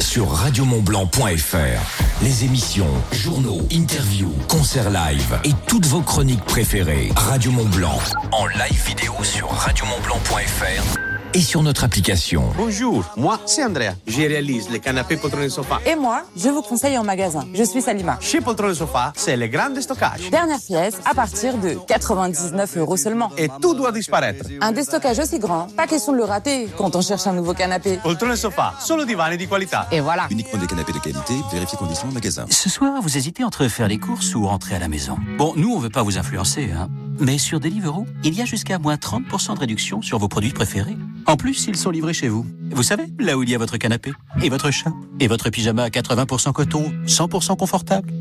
Sur 0.00 0.30
radiomontblanc.fr. 0.30 1.81
Les 2.22 2.44
émissions, 2.44 2.90
journaux, 3.12 3.60
interviews, 3.72 4.34
concerts 4.48 4.90
live 4.90 5.38
et 5.44 5.52
toutes 5.66 5.86
vos 5.86 6.02
chroniques 6.02 6.44
préférées. 6.44 7.10
Radio 7.16 7.50
Mont 7.50 7.68
Blanc. 7.68 7.98
En 8.32 8.46
live 8.46 8.86
vidéo 8.86 9.12
sur 9.22 9.48
radiomontblanc.fr 9.50 11.11
et 11.34 11.40
sur 11.40 11.62
notre 11.62 11.84
application. 11.84 12.44
Bonjour, 12.56 13.04
moi 13.16 13.40
c'est 13.46 13.64
Andrea. 13.64 13.94
Je 14.06 14.20
réalise 14.20 14.68
les 14.70 14.80
canapés 14.80 15.16
poltrons 15.16 15.40
et 15.40 15.48
sofa. 15.48 15.80
Et 15.86 15.94
moi, 15.94 16.22
je 16.36 16.48
vous 16.48 16.62
conseille 16.62 16.98
en 16.98 17.04
magasin. 17.04 17.46
Je 17.54 17.62
suis 17.62 17.80
Salima. 17.80 18.18
Chez 18.20 18.40
Poltron 18.40 18.70
et 18.70 18.74
Sofa, 18.74 19.12
c'est 19.16 19.36
le 19.36 19.46
grand 19.48 19.74
stockage. 19.80 20.30
Dernière 20.30 20.60
pièce 20.60 20.96
à 21.04 21.14
partir 21.14 21.56
de 21.58 21.76
99 21.86 22.76
euros 22.76 22.96
seulement. 22.96 23.30
Et 23.36 23.48
tout 23.60 23.74
doit 23.74 23.92
disparaître. 23.92 24.46
Un 24.60 24.72
déstockage 24.72 25.18
aussi 25.18 25.38
grand, 25.38 25.68
pas 25.76 25.86
question 25.86 26.12
de 26.12 26.18
le 26.18 26.24
rater 26.24 26.68
quand 26.76 26.94
on 26.96 27.02
cherche 27.02 27.26
un 27.26 27.32
nouveau 27.32 27.54
canapé. 27.54 27.98
Poltron 28.02 28.32
et 28.32 28.36
Sofa, 28.36 28.74
solo 28.80 29.04
divani 29.04 29.36
di 29.36 29.46
qualità. 29.46 29.86
Et 29.90 30.00
voilà. 30.00 30.26
Uniquement 30.30 30.60
des 30.60 30.66
canapés 30.66 30.92
de 30.92 30.98
qualité, 30.98 31.34
vérifiez 31.52 31.78
conditions 31.78 32.08
en 32.08 32.12
magasin. 32.12 32.46
Ce 32.50 32.68
soir, 32.68 33.00
vous 33.00 33.16
hésitez 33.16 33.44
entre 33.44 33.68
faire 33.68 33.88
les 33.88 33.98
courses 33.98 34.34
ou 34.34 34.46
rentrer 34.46 34.74
à 34.74 34.78
la 34.78 34.88
maison. 34.88 35.16
Bon, 35.38 35.52
nous, 35.56 35.72
on 35.72 35.78
veut 35.78 35.90
pas 35.90 36.02
vous 36.02 36.18
influencer, 36.18 36.70
hein. 36.76 36.88
Mais 37.18 37.38
sur 37.38 37.60
Deliveroo, 37.60 38.06
il 38.24 38.34
y 38.34 38.42
a 38.42 38.44
jusqu'à 38.44 38.78
moins 38.78 38.96
30% 38.96 39.54
de 39.54 39.60
réduction 39.60 40.02
sur 40.02 40.18
vos 40.18 40.28
produits 40.28 40.52
préférés. 40.52 40.96
En 41.26 41.36
plus, 41.36 41.66
ils 41.68 41.76
sont 41.76 41.90
livrés 41.90 42.14
chez 42.14 42.28
vous. 42.28 42.46
Vous 42.70 42.82
savez, 42.82 43.04
là 43.18 43.36
où 43.36 43.42
il 43.42 43.50
y 43.50 43.54
a 43.54 43.58
votre 43.58 43.76
canapé, 43.76 44.12
et 44.42 44.48
votre 44.48 44.70
chat, 44.70 44.92
et 45.20 45.28
votre 45.28 45.50
pyjama 45.50 45.84
à 45.84 45.88
80% 45.88 46.52
coton, 46.52 46.92
100% 47.06 47.56
confortable. 47.56 48.12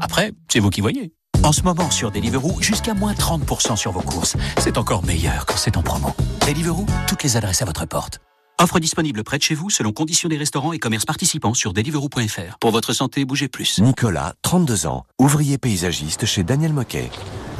Après, 0.00 0.32
c'est 0.48 0.60
vous 0.60 0.70
qui 0.70 0.80
voyez. 0.80 1.12
En 1.42 1.52
ce 1.52 1.62
moment, 1.62 1.90
sur 1.90 2.10
Deliveroo, 2.10 2.60
jusqu'à 2.60 2.92
moins 2.92 3.12
30% 3.12 3.76
sur 3.76 3.92
vos 3.92 4.02
courses. 4.02 4.36
C'est 4.58 4.76
encore 4.76 5.04
meilleur 5.04 5.46
quand 5.46 5.56
c'est 5.56 5.76
en 5.76 5.82
promo. 5.82 6.14
Deliveroo, 6.46 6.86
toutes 7.08 7.22
les 7.22 7.36
adresses 7.36 7.62
à 7.62 7.64
votre 7.64 7.86
porte. 7.86 8.20
Offre 8.60 8.78
disponible 8.78 9.24
près 9.24 9.38
de 9.38 9.42
chez 9.42 9.54
vous 9.54 9.70
selon 9.70 9.92
conditions 9.92 10.28
des 10.28 10.36
restaurants 10.36 10.74
et 10.74 10.78
commerces 10.78 11.06
participants 11.06 11.54
sur 11.54 11.72
deliveroo.fr. 11.72 12.58
Pour 12.60 12.72
votre 12.72 12.92
santé, 12.92 13.24
bougez 13.24 13.48
plus. 13.48 13.78
Nicolas, 13.78 14.34
32 14.42 14.86
ans, 14.86 15.06
ouvrier 15.18 15.56
paysagiste 15.56 16.26
chez 16.26 16.44
Daniel 16.44 16.74
Moquet. 16.74 17.10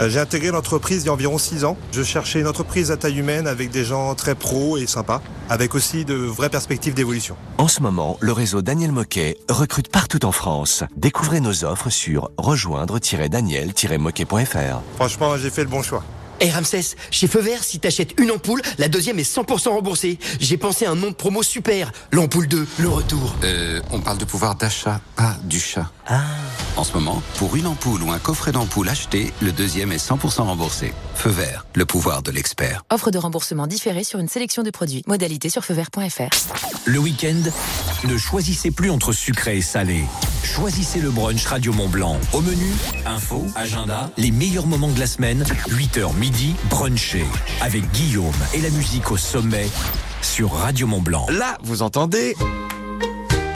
Euh, 0.01 0.09
J'ai 0.09 0.18
intégré 0.18 0.51
l'entreprise 0.51 1.03
il 1.03 1.07
y 1.07 1.09
a 1.11 1.12
environ 1.12 1.36
6 1.36 1.64
ans. 1.64 1.76
Je 1.92 2.03
cherchais 2.03 2.40
une 2.40 2.46
entreprise 2.46 2.90
à 2.90 2.96
taille 2.96 3.18
humaine 3.18 3.46
avec 3.46 3.70
des 3.70 3.84
gens 3.84 4.14
très 4.14 4.34
pros 4.34 4.78
et 4.78 4.86
sympas, 4.86 5.20
avec 5.51 5.74
aussi 5.74 6.07
de 6.07 6.14
vraies 6.14 6.48
perspectives 6.48 6.94
d'évolution. 6.94 7.36
En 7.59 7.68
ce 7.68 7.82
moment, 7.82 8.16
le 8.20 8.32
réseau 8.32 8.62
Daniel 8.62 8.92
Moquet 8.92 9.36
recrute 9.51 9.90
partout 9.90 10.24
en 10.24 10.32
France. 10.32 10.84
Découvrez 10.96 11.40
nos 11.40 11.64
offres 11.64 11.90
sur 11.90 12.30
rejoindre-daniel-moquet.fr. 12.38 14.80
Franchement, 14.96 15.36
j'ai 15.36 15.51
fait 15.51 15.64
le 15.64 15.68
bon 15.68 15.82
choix. 15.82 16.03
Et 16.41 16.51
Ramsès, 16.51 16.97
chez 17.11 17.26
Feu 17.26 17.41
Vert, 17.41 17.62
si 17.62 17.78
t'achètes 17.78 18.18
une 18.18 18.30
ampoule, 18.30 18.62
la 18.78 18.88
deuxième 18.88 19.18
est 19.18 19.30
100% 19.30 19.68
remboursée. 19.68 20.18
J'ai 20.41 20.57
pensé 20.57 20.86
à 20.86 20.91
un 20.91 20.95
nom 20.95 21.11
de 21.11 21.14
promo 21.14 21.43
super. 21.43 21.93
L'ampoule 22.12 22.49
2, 22.49 22.66
le 22.78 22.88
retour. 22.88 23.36
Euh, 23.45 23.80
on 23.91 24.01
parle 24.01 24.18
de 24.18 24.24
pouvoir 24.24 24.55
d'achat, 24.55 25.01
pas 25.16 25.36
du 25.45 25.61
chat. 25.61 25.91
Ah. 26.07 26.22
En 26.76 26.84
ce 26.84 26.95
moment, 26.95 27.22
pour 27.36 27.57
une 27.57 27.66
ampoule 27.66 28.03
ou 28.03 28.11
un 28.11 28.18
coffret 28.18 28.53
d'ampoule 28.53 28.88
acheté, 28.88 29.32
le 29.41 29.53
deuxième 29.53 29.93
est 29.93 30.05
100% 30.05 30.43
remboursé. 30.43 30.95
Feu 31.14 31.30
Vert, 31.30 31.66
le 31.74 31.84
pouvoir 31.84 32.22
de 32.22 32.30
l'expert. 32.30 32.84
Offre 32.91 33.11
de 33.11 33.18
remboursement 33.18 33.66
différé 33.66 34.03
sur 34.03 34.18
une 34.18 34.28
sélection 34.28 34.62
de 34.62 34.70
produits. 34.70 35.03
Modalité 35.07 35.51
sur 35.51 35.64
feuvert.fr. 35.64 36.30
Le 36.86 36.99
week-end, 36.99 37.43
ne 38.09 38.16
choisissez 38.16 38.70
plus 38.70 38.91
entre 38.91 39.12
sucré 39.12 39.59
et 39.59 39.62
salé. 39.62 40.05
Choisissez 40.43 41.01
le 41.01 41.11
brunch 41.11 41.45
Radio 41.45 41.72
Mont 41.74 41.88
Blanc. 41.88 42.18
Au 42.32 42.41
menu, 42.41 42.72
info, 43.05 43.45
agenda, 43.55 44.11
les 44.16 44.30
meilleurs 44.30 44.66
moments 44.66 44.91
de 44.91 44.99
la 44.99 45.07
semaine, 45.07 45.45
8h 45.68 46.14
midi, 46.16 46.29
brunché. 46.68 47.24
Avec 47.60 47.90
Guillaume 47.92 48.32
et 48.54 48.60
la 48.60 48.70
musique 48.70 49.10
au 49.10 49.16
sommet 49.16 49.68
sur 50.22 50.52
Radio 50.52 50.86
Mont 50.86 51.00
Blanc. 51.00 51.26
Là, 51.28 51.58
vous 51.62 51.82
entendez 51.82 52.34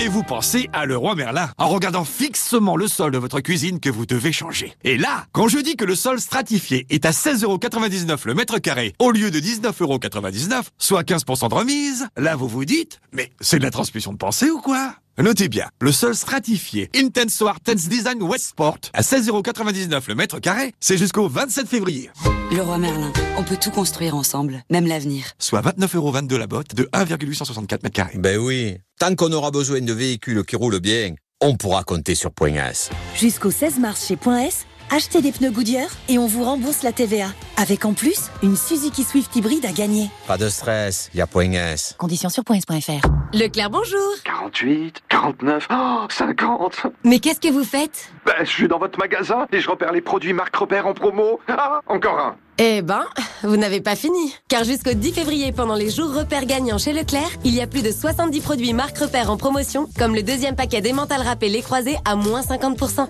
et 0.00 0.08
vous 0.08 0.22
pensez 0.22 0.68
à 0.72 0.84
le 0.84 0.96
roi 0.96 1.14
Merlin 1.14 1.50
en 1.56 1.68
regardant 1.68 2.04
fixement 2.04 2.76
le 2.76 2.88
sol 2.88 3.12
de 3.12 3.18
votre 3.18 3.40
cuisine 3.40 3.80
que 3.80 3.88
vous 3.88 4.06
devez 4.06 4.32
changer. 4.32 4.72
Et 4.82 4.98
là, 4.98 5.26
quand 5.32 5.48
je 5.48 5.58
dis 5.58 5.76
que 5.76 5.84
le 5.84 5.94
sol 5.94 6.20
stratifié 6.20 6.86
est 6.90 7.06
à 7.06 7.10
16,99€ 7.10 8.26
le 8.26 8.34
mètre 8.34 8.58
carré 8.58 8.92
au 8.98 9.12
lieu 9.12 9.30
de 9.30 9.38
19,99€, 9.38 10.64
soit 10.78 11.02
15% 11.02 11.48
de 11.48 11.54
remise, 11.54 12.08
là 12.16 12.34
vous 12.36 12.48
vous 12.48 12.64
dites, 12.64 13.00
mais 13.12 13.30
c'est 13.40 13.58
de 13.58 13.64
la 13.64 13.70
transmission 13.70 14.12
de 14.12 14.18
pensée 14.18 14.50
ou 14.50 14.60
quoi? 14.60 14.94
Notez 15.22 15.48
bien, 15.48 15.68
le 15.80 15.92
sol 15.92 16.16
stratifié 16.16 16.90
Intenso 16.96 17.48
Tense 17.62 17.88
Design 17.88 18.20
Westport 18.20 18.78
à 18.92 19.02
16,99€ 19.02 20.08
le 20.08 20.14
mètre 20.16 20.40
carré, 20.40 20.74
c'est 20.80 20.98
jusqu'au 20.98 21.28
27 21.28 21.68
février. 21.68 22.10
Le 22.50 22.60
roi 22.60 22.78
Merlin, 22.78 23.12
on 23.38 23.44
peut 23.44 23.56
tout 23.56 23.70
construire 23.70 24.16
ensemble, 24.16 24.64
même 24.70 24.88
l'avenir. 24.88 25.26
Soit 25.38 25.60
29,22€ 25.62 26.36
la 26.36 26.48
botte 26.48 26.74
de 26.74 26.88
1,864 26.92 27.84
mètres 27.84 27.94
carrés. 27.94 28.18
Ben 28.18 28.38
oui, 28.38 28.76
tant 28.98 29.14
qu'on 29.14 29.30
aura 29.30 29.52
besoin 29.52 29.80
de 29.80 29.92
véhicules 29.92 30.44
qui 30.44 30.56
roulent 30.56 30.80
bien, 30.80 31.14
on 31.40 31.56
pourra 31.56 31.84
compter 31.84 32.16
sur 32.16 32.32
Point 32.32 32.54
S. 32.54 32.90
Jusqu'au 33.14 33.52
16 33.52 33.78
mars 33.78 34.08
chez 34.08 34.16
Point 34.16 34.46
S, 34.46 34.66
achetez 34.91 35.20
des 35.22 35.32
pneus 35.32 35.51
Goodyear 35.51 35.89
et 36.09 36.18
on 36.18 36.26
vous 36.26 36.45
rembourse 36.45 36.82
la 36.82 36.93
TVA. 36.93 37.28
Avec 37.57 37.85
en 37.85 37.93
plus, 37.93 38.30
une 38.43 38.57
Suzuki 38.57 39.05
Swift 39.05 39.35
hybride 39.37 39.64
à 39.64 39.72
gagner. 39.72 40.11
Pas 40.26 40.37
de 40.37 40.49
stress, 40.49 41.11
y 41.14 41.20
a 41.20 41.26
Point 41.26 41.53
S. 41.53 41.95
Conditions 41.99 42.28
sur 42.28 42.45
points.fr. 42.45 43.07
Leclerc, 43.32 43.70
bonjour 43.70 44.01
48, 44.24 45.03
49, 45.09 45.68
oh, 45.72 46.07
50 46.09 46.87
Mais 47.05 47.18
qu'est-ce 47.18 47.41
que 47.41 47.53
vous 47.53 47.64
faites? 47.64 48.11
Ben, 48.26 48.35
je 48.41 48.51
suis 48.51 48.68
dans 48.68 48.78
votre 48.78 48.99
magasin 48.99 49.47
et 49.53 49.61
je 49.61 49.68
repère 49.68 49.93
les 49.93 50.01
produits 50.01 50.32
marque 50.32 50.55
repère 50.55 50.87
en 50.87 50.95
promo. 50.95 51.41
Ah, 51.49 51.80
encore 51.87 52.18
un 52.18 52.37
Eh 52.59 52.82
ben, 52.82 53.05
vous 53.43 53.57
n'avez 53.57 53.80
pas 53.80 53.97
fini. 53.97 54.35
Car 54.49 54.64
jusqu'au 54.64 54.95
10 54.95 55.12
février, 55.12 55.53
pendant 55.53 55.74
les 55.74 55.91
jours 55.91 56.12
repères 56.14 56.47
gagnants 56.47 56.78
chez 56.78 56.93
Leclerc, 56.93 57.30
il 57.45 57.55
y 57.55 57.61
a 57.61 57.66
plus 57.66 57.82
de 57.82 57.91
70 57.91 58.41
produits 58.41 58.72
marque 58.72 58.99
repère 58.99 59.30
en 59.30 59.37
promotion, 59.37 59.89
comme 59.99 60.14
le 60.14 60.22
deuxième 60.22 60.57
paquet 60.57 60.80
d'emmental 60.80 61.22
râpé 61.22 61.49
les 61.49 61.62
croisés 61.62 61.97
à 62.05 62.16
moins 62.16 62.41
50%. 62.43 63.09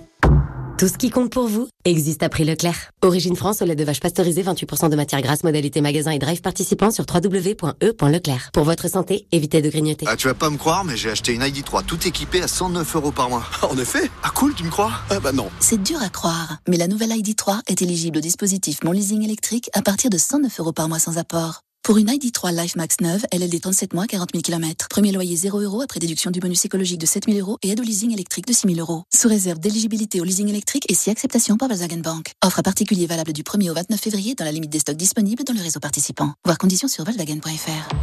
Tout 0.77 0.89
ce 0.89 0.97
qui 0.97 1.09
compte 1.09 1.31
pour 1.31 1.47
vous 1.47 1.69
existe 1.85 2.21
à 2.21 2.27
prix 2.27 2.43
Leclerc. 2.43 2.91
Origine 3.01 3.37
France, 3.37 3.61
au 3.61 3.65
lait 3.65 3.77
de 3.77 3.83
vache 3.85 4.01
pasteurisé, 4.01 4.43
28% 4.43 4.89
de 4.89 4.95
matière 4.97 5.21
grasse, 5.21 5.45
modalité 5.45 5.79
magasin 5.79 6.11
et 6.11 6.19
drive 6.19 6.41
participant 6.41 6.91
sur 6.91 7.05
www.e.leclerc. 7.07 8.49
Pour 8.51 8.65
votre 8.65 8.89
santé, 8.89 9.25
évitez 9.31 9.61
de 9.61 9.69
grignoter. 9.69 10.05
Ah, 10.09 10.17
tu 10.17 10.27
vas 10.27 10.33
pas 10.33 10.49
me 10.49 10.57
croire, 10.57 10.83
mais 10.83 10.97
j'ai 10.97 11.09
acheté 11.09 11.33
une 11.33 11.43
ID3 11.43 11.85
tout 11.85 12.05
équipée 12.05 12.41
à 12.41 12.49
109 12.49 12.93
euros 12.97 13.11
par 13.11 13.29
mois. 13.29 13.45
En 13.61 13.77
effet 13.77 14.11
Ah 14.21 14.31
cool, 14.35 14.53
tu 14.53 14.65
me 14.65 14.69
crois? 14.69 14.91
Ah 15.09 15.21
bah 15.21 15.31
non. 15.31 15.47
C'est 15.61 15.81
dur 15.81 16.01
à 16.01 16.09
croire, 16.09 16.57
mais 16.67 16.75
la 16.75 16.87
nouvelle 16.87 17.11
ID3 17.11 17.61
est 17.67 17.81
éligible 17.81 18.17
au 18.17 18.21
dispositif 18.21 18.83
Mon 18.83 18.91
Leasing 18.91 19.23
électrique 19.23 19.69
à 19.73 19.81
partir 19.81 20.09
de 20.09 20.17
109 20.17 20.59
euros 20.59 20.73
par 20.73 20.89
mois 20.89 20.99
sans 20.99 21.17
apport. 21.17 21.61
Pour 21.85 21.99
une 21.99 22.07
ID3 22.07 22.51
Life 22.59 22.75
Max 22.77 22.95
9, 22.99 23.27
LLD 23.31 23.61
37 23.61 23.93
mois, 23.93 24.07
40 24.07 24.29
000 24.33 24.41
km. 24.41 24.87
Premier 24.89 25.11
loyer 25.11 25.35
0 25.35 25.59
euros 25.59 25.83
après 25.83 25.99
déduction 25.99 26.31
du 26.31 26.39
bonus 26.39 26.65
écologique 26.65 26.99
de 26.99 27.05
7 27.05 27.25
000 27.27 27.37
euros 27.37 27.59
et 27.61 27.69
aide 27.69 27.79
au 27.79 27.83
leasing 27.83 28.11
électrique 28.11 28.47
de 28.47 28.53
6 28.53 28.73
000 28.73 28.79
euros. 28.79 29.03
Sous 29.13 29.27
réserve 29.27 29.59
d'éligibilité 29.59 30.19
au 30.19 30.23
leasing 30.23 30.49
électrique 30.49 30.89
et 30.89 30.95
si 30.95 31.11
acceptation 31.11 31.57
par 31.57 31.67
Volkswagen 31.67 31.99
Bank. 31.99 32.31
Offre 32.43 32.57
à 32.57 32.63
particulier 32.63 33.05
valable 33.05 33.33
du 33.33 33.43
1er 33.43 33.69
au 33.69 33.75
29 33.75 34.01
février 34.01 34.33
dans 34.33 34.45
la 34.45 34.51
limite 34.51 34.71
des 34.71 34.79
stocks 34.79 34.97
disponibles 34.97 35.43
dans 35.43 35.53
le 35.53 35.61
réseau 35.61 35.79
participant. 35.79 36.33
Voir 36.43 36.57
conditions 36.57 36.87
sur 36.87 37.03
Volkswagen.fr. 37.03 37.95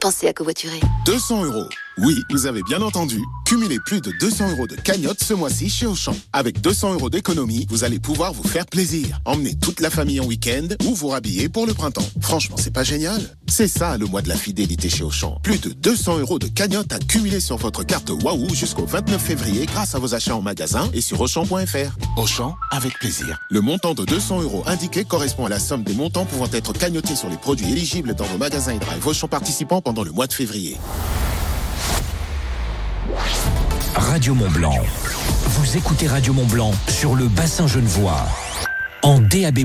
Pensez 0.00 0.26
à 0.26 0.32
covoiturer. 0.32 0.80
200 1.04 1.44
euros. 1.44 1.68
Oui, 1.98 2.22
vous 2.28 2.44
avez 2.44 2.62
bien 2.62 2.82
entendu. 2.82 3.22
Cumulez 3.46 3.78
plus 3.86 4.02
de 4.02 4.12
200 4.20 4.50
euros 4.50 4.66
de 4.66 4.74
cagnotte 4.76 5.24
ce 5.24 5.32
mois-ci 5.32 5.70
chez 5.70 5.86
Auchan. 5.86 6.14
Avec 6.34 6.60
200 6.60 6.92
euros 6.92 7.08
d'économie, 7.08 7.66
vous 7.70 7.84
allez 7.84 7.98
pouvoir 7.98 8.34
vous 8.34 8.46
faire 8.46 8.66
plaisir. 8.66 9.18
Emmenez 9.24 9.56
toute 9.56 9.80
la 9.80 9.88
famille 9.88 10.20
en 10.20 10.26
week-end 10.26 10.68
ou 10.84 10.94
vous 10.94 11.08
rhabiller 11.08 11.48
pour 11.48 11.66
le 11.66 11.72
printemps. 11.72 12.06
Franchement, 12.20 12.56
c'est 12.58 12.72
pas 12.72 12.84
génial 12.84 13.22
C'est 13.48 13.66
ça 13.66 13.96
le 13.96 14.04
mois 14.04 14.20
de 14.20 14.28
la 14.28 14.36
fidélité 14.36 14.90
chez 14.90 15.04
Auchan. 15.04 15.40
Plus 15.42 15.58
de 15.58 15.70
200 15.70 16.18
euros 16.18 16.38
de 16.38 16.48
cagnotte 16.48 16.92
à 16.92 16.98
cumuler 16.98 17.40
sur 17.40 17.56
votre 17.56 17.82
carte 17.82 18.10
Wahoo 18.10 18.54
jusqu'au 18.54 18.84
29 18.84 19.18
février 19.22 19.64
grâce 19.64 19.94
à 19.94 19.98
vos 19.98 20.14
achats 20.14 20.36
en 20.36 20.42
magasin 20.42 20.90
et 20.92 21.00
sur 21.00 21.18
Auchan.fr. 21.18 21.96
Auchan, 22.18 22.56
avec 22.72 22.98
plaisir. 22.98 23.38
Le 23.48 23.62
montant 23.62 23.94
de 23.94 24.04
200 24.04 24.42
euros 24.42 24.62
indiqué 24.66 25.06
correspond 25.06 25.46
à 25.46 25.48
la 25.48 25.58
somme 25.58 25.82
des 25.82 25.94
montants 25.94 26.26
pouvant 26.26 26.48
être 26.52 26.74
cagnotés 26.74 27.16
sur 27.16 27.30
les 27.30 27.38
produits 27.38 27.72
éligibles 27.72 28.14
dans 28.14 28.26
vos 28.26 28.36
magasins 28.36 28.74
et 28.74 28.78
drive 28.78 29.06
Auchan 29.06 29.28
participants 29.28 29.80
pendant 29.80 30.04
le 30.04 30.12
mois 30.12 30.26
de 30.26 30.34
février. 30.34 30.76
Radio 33.94 34.34
Mont 34.34 34.50
Blanc. 34.50 34.76
Vous 35.48 35.76
écoutez 35.76 36.06
Radio 36.06 36.32
Mont 36.32 36.46
Blanc 36.46 36.72
sur 36.88 37.14
le 37.14 37.28
bassin 37.28 37.66
Genevois 37.66 38.24
en 39.02 39.20
DAB+. 39.20 39.60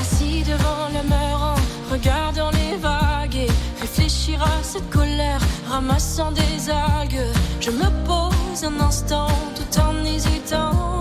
Assis 0.00 0.42
devant 0.42 0.88
le 0.94 1.08
meurant, 1.08 1.56
regardant 1.90 2.50
les 2.50 2.76
vagues 2.76 3.36
et 3.36 3.50
réfléchir 3.80 4.42
à 4.42 4.62
cette 4.62 4.88
colère, 4.90 5.40
ramassant 5.68 6.32
des 6.32 6.70
algues. 6.70 7.24
Je 7.60 7.70
me 7.70 7.90
pose 8.06 8.64
un 8.64 8.80
instant 8.84 9.28
tout 9.54 9.80
en 9.80 10.04
hésitant. 10.04 10.99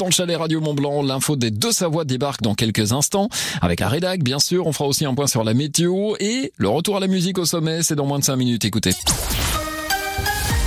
Dans 0.00 0.06
le 0.06 0.12
chalet 0.12 0.36
Radio 0.36 0.62
Mont 0.62 0.72
Blanc. 0.72 1.02
L'info 1.02 1.36
des 1.36 1.50
deux 1.50 1.72
Savoies 1.72 2.06
débarque 2.06 2.40
dans 2.40 2.54
quelques 2.54 2.92
instants. 2.92 3.28
Avec 3.60 3.80
la 3.80 3.88
rédac, 3.88 4.22
bien 4.22 4.38
sûr. 4.38 4.66
On 4.66 4.72
fera 4.72 4.86
aussi 4.86 5.04
un 5.04 5.14
point 5.14 5.26
sur 5.26 5.44
la 5.44 5.52
météo 5.52 6.14
et 6.18 6.52
le 6.56 6.68
retour 6.68 6.96
à 6.96 7.00
la 7.00 7.06
musique 7.06 7.38
au 7.38 7.44
sommet, 7.44 7.82
c'est 7.82 7.96
dans 7.96 8.06
moins 8.06 8.18
de 8.18 8.24
5 8.24 8.36
minutes. 8.36 8.64
Écoutez. 8.64 8.92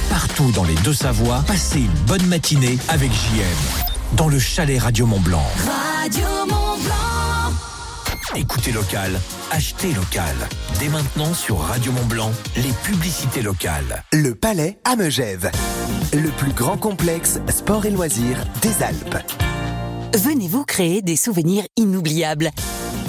Partout 0.09 0.51
dans 0.51 0.63
les 0.63 0.75
deux 0.83 0.93
Savoies, 0.93 1.43
passez 1.47 1.79
une 1.79 2.05
bonne 2.05 2.25
matinée 2.27 2.77
avec 2.89 3.11
JM. 3.11 4.15
Dans 4.15 4.27
le 4.27 4.37
chalet 4.37 4.79
Radio 4.79 5.07
Mont 5.07 5.19
Blanc. 5.19 5.45
Radio 5.65 6.27
Mont 6.47 6.77
Blanc. 6.83 7.53
Écoutez 8.35 8.71
local, 8.71 9.19
achetez 9.51 9.93
local. 9.93 10.35
Dès 10.79 10.89
maintenant 10.89 11.33
sur 11.33 11.57
Radio 11.57 11.91
Mont 11.91 12.05
Blanc, 12.05 12.31
les 12.55 12.71
publicités 12.83 13.41
locales. 13.41 14.03
Le 14.11 14.35
Palais 14.35 14.77
à 14.85 14.95
Megève. 14.95 15.49
Le 16.13 16.29
plus 16.29 16.53
grand 16.53 16.77
complexe 16.77 17.39
sport 17.49 17.87
et 17.87 17.89
loisirs 17.89 18.37
des 18.61 18.83
Alpes. 18.83 19.17
Venez-vous 20.15 20.63
créer 20.63 21.01
des 21.01 21.15
souvenirs 21.15 21.63
inoubliables 21.75 22.51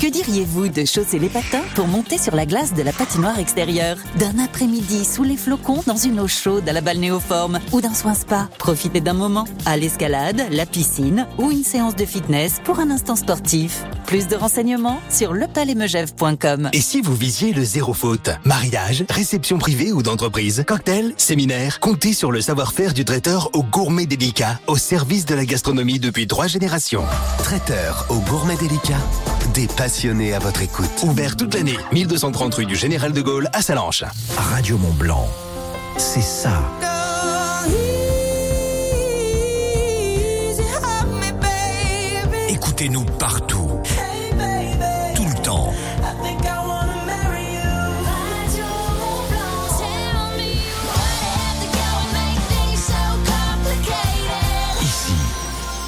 Que 0.00 0.10
diriez-vous 0.10 0.68
de 0.68 0.84
chausser 0.84 1.18
les 1.18 1.28
patins 1.28 1.62
pour 1.74 1.86
monter 1.86 2.18
sur 2.18 2.34
la 2.34 2.46
glace 2.46 2.74
de 2.74 2.82
la 2.82 2.92
patinoire 2.92 3.38
extérieure 3.38 3.96
D'un 4.18 4.38
après-midi 4.38 5.04
sous 5.04 5.22
les 5.22 5.36
flocons 5.36 5.82
dans 5.86 5.96
une 5.96 6.20
eau 6.20 6.28
chaude 6.28 6.68
à 6.68 6.72
la 6.72 6.80
balnéoforme 6.80 7.58
Ou 7.72 7.80
d'un 7.80 7.94
soin 7.94 8.14
spa 8.14 8.48
Profitez 8.58 9.00
d'un 9.00 9.14
moment 9.14 9.46
à 9.66 9.76
l'escalade, 9.76 10.42
la 10.50 10.66
piscine 10.66 11.26
ou 11.38 11.50
une 11.50 11.64
séance 11.64 11.96
de 11.96 12.04
fitness 12.04 12.60
pour 12.64 12.80
un 12.80 12.90
instant 12.90 13.16
sportif. 13.16 13.84
Plus 14.06 14.28
de 14.28 14.36
renseignements 14.36 15.00
sur 15.08 15.32
lepalaismegève.com. 15.32 16.70
Et 16.72 16.80
si 16.80 17.00
vous 17.00 17.14
visiez 17.14 17.52
le 17.52 17.64
zéro 17.64 17.94
faute 17.94 18.30
Mariage, 18.44 19.04
réception 19.08 19.58
privée 19.58 19.92
ou 19.92 20.02
d'entreprise, 20.02 20.64
cocktail, 20.66 21.14
séminaire, 21.16 21.80
comptez 21.80 22.12
sur 22.12 22.30
le 22.30 22.40
savoir-faire 22.40 22.92
du 22.92 23.04
traiteur 23.04 23.50
au 23.54 23.62
gourmet 23.62 24.06
délicat, 24.06 24.60
au 24.66 24.76
service 24.76 25.24
de 25.24 25.34
la 25.34 25.46
gastronomie 25.46 25.98
depuis 25.98 26.26
trois 26.26 26.46
générations. 26.46 27.04
Traiteur 27.38 28.06
au 28.10 28.18
gourmet 28.30 28.56
délicat. 28.56 29.00
Des 29.52 29.66
passionnés 29.66 30.34
à 30.34 30.38
votre 30.38 30.62
écoute. 30.62 30.90
Ouvert 31.02 31.36
toute 31.36 31.54
l'année, 31.54 31.76
1230 31.92 32.54
rue 32.54 32.66
du 32.66 32.74
Général 32.74 33.12
de 33.12 33.20
Gaulle 33.20 33.48
à 33.52 33.62
Salanches. 33.62 34.04
Radio 34.36 34.78
Mont 34.78 34.92
Blanc, 34.94 35.28
c'est 35.96 36.22
ça. 36.22 36.62
Écoutez-nous 42.48 43.04
partout. 43.04 43.70
Tout 45.14 45.24
le 45.24 45.42
temps. 45.42 45.72
Ici, 54.82 55.12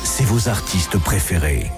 c'est 0.05 0.25
vos 0.25 0.49
artistes 0.49 0.99
préférés. 0.99 1.71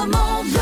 Radio 0.00 0.06
Mont 0.06 0.59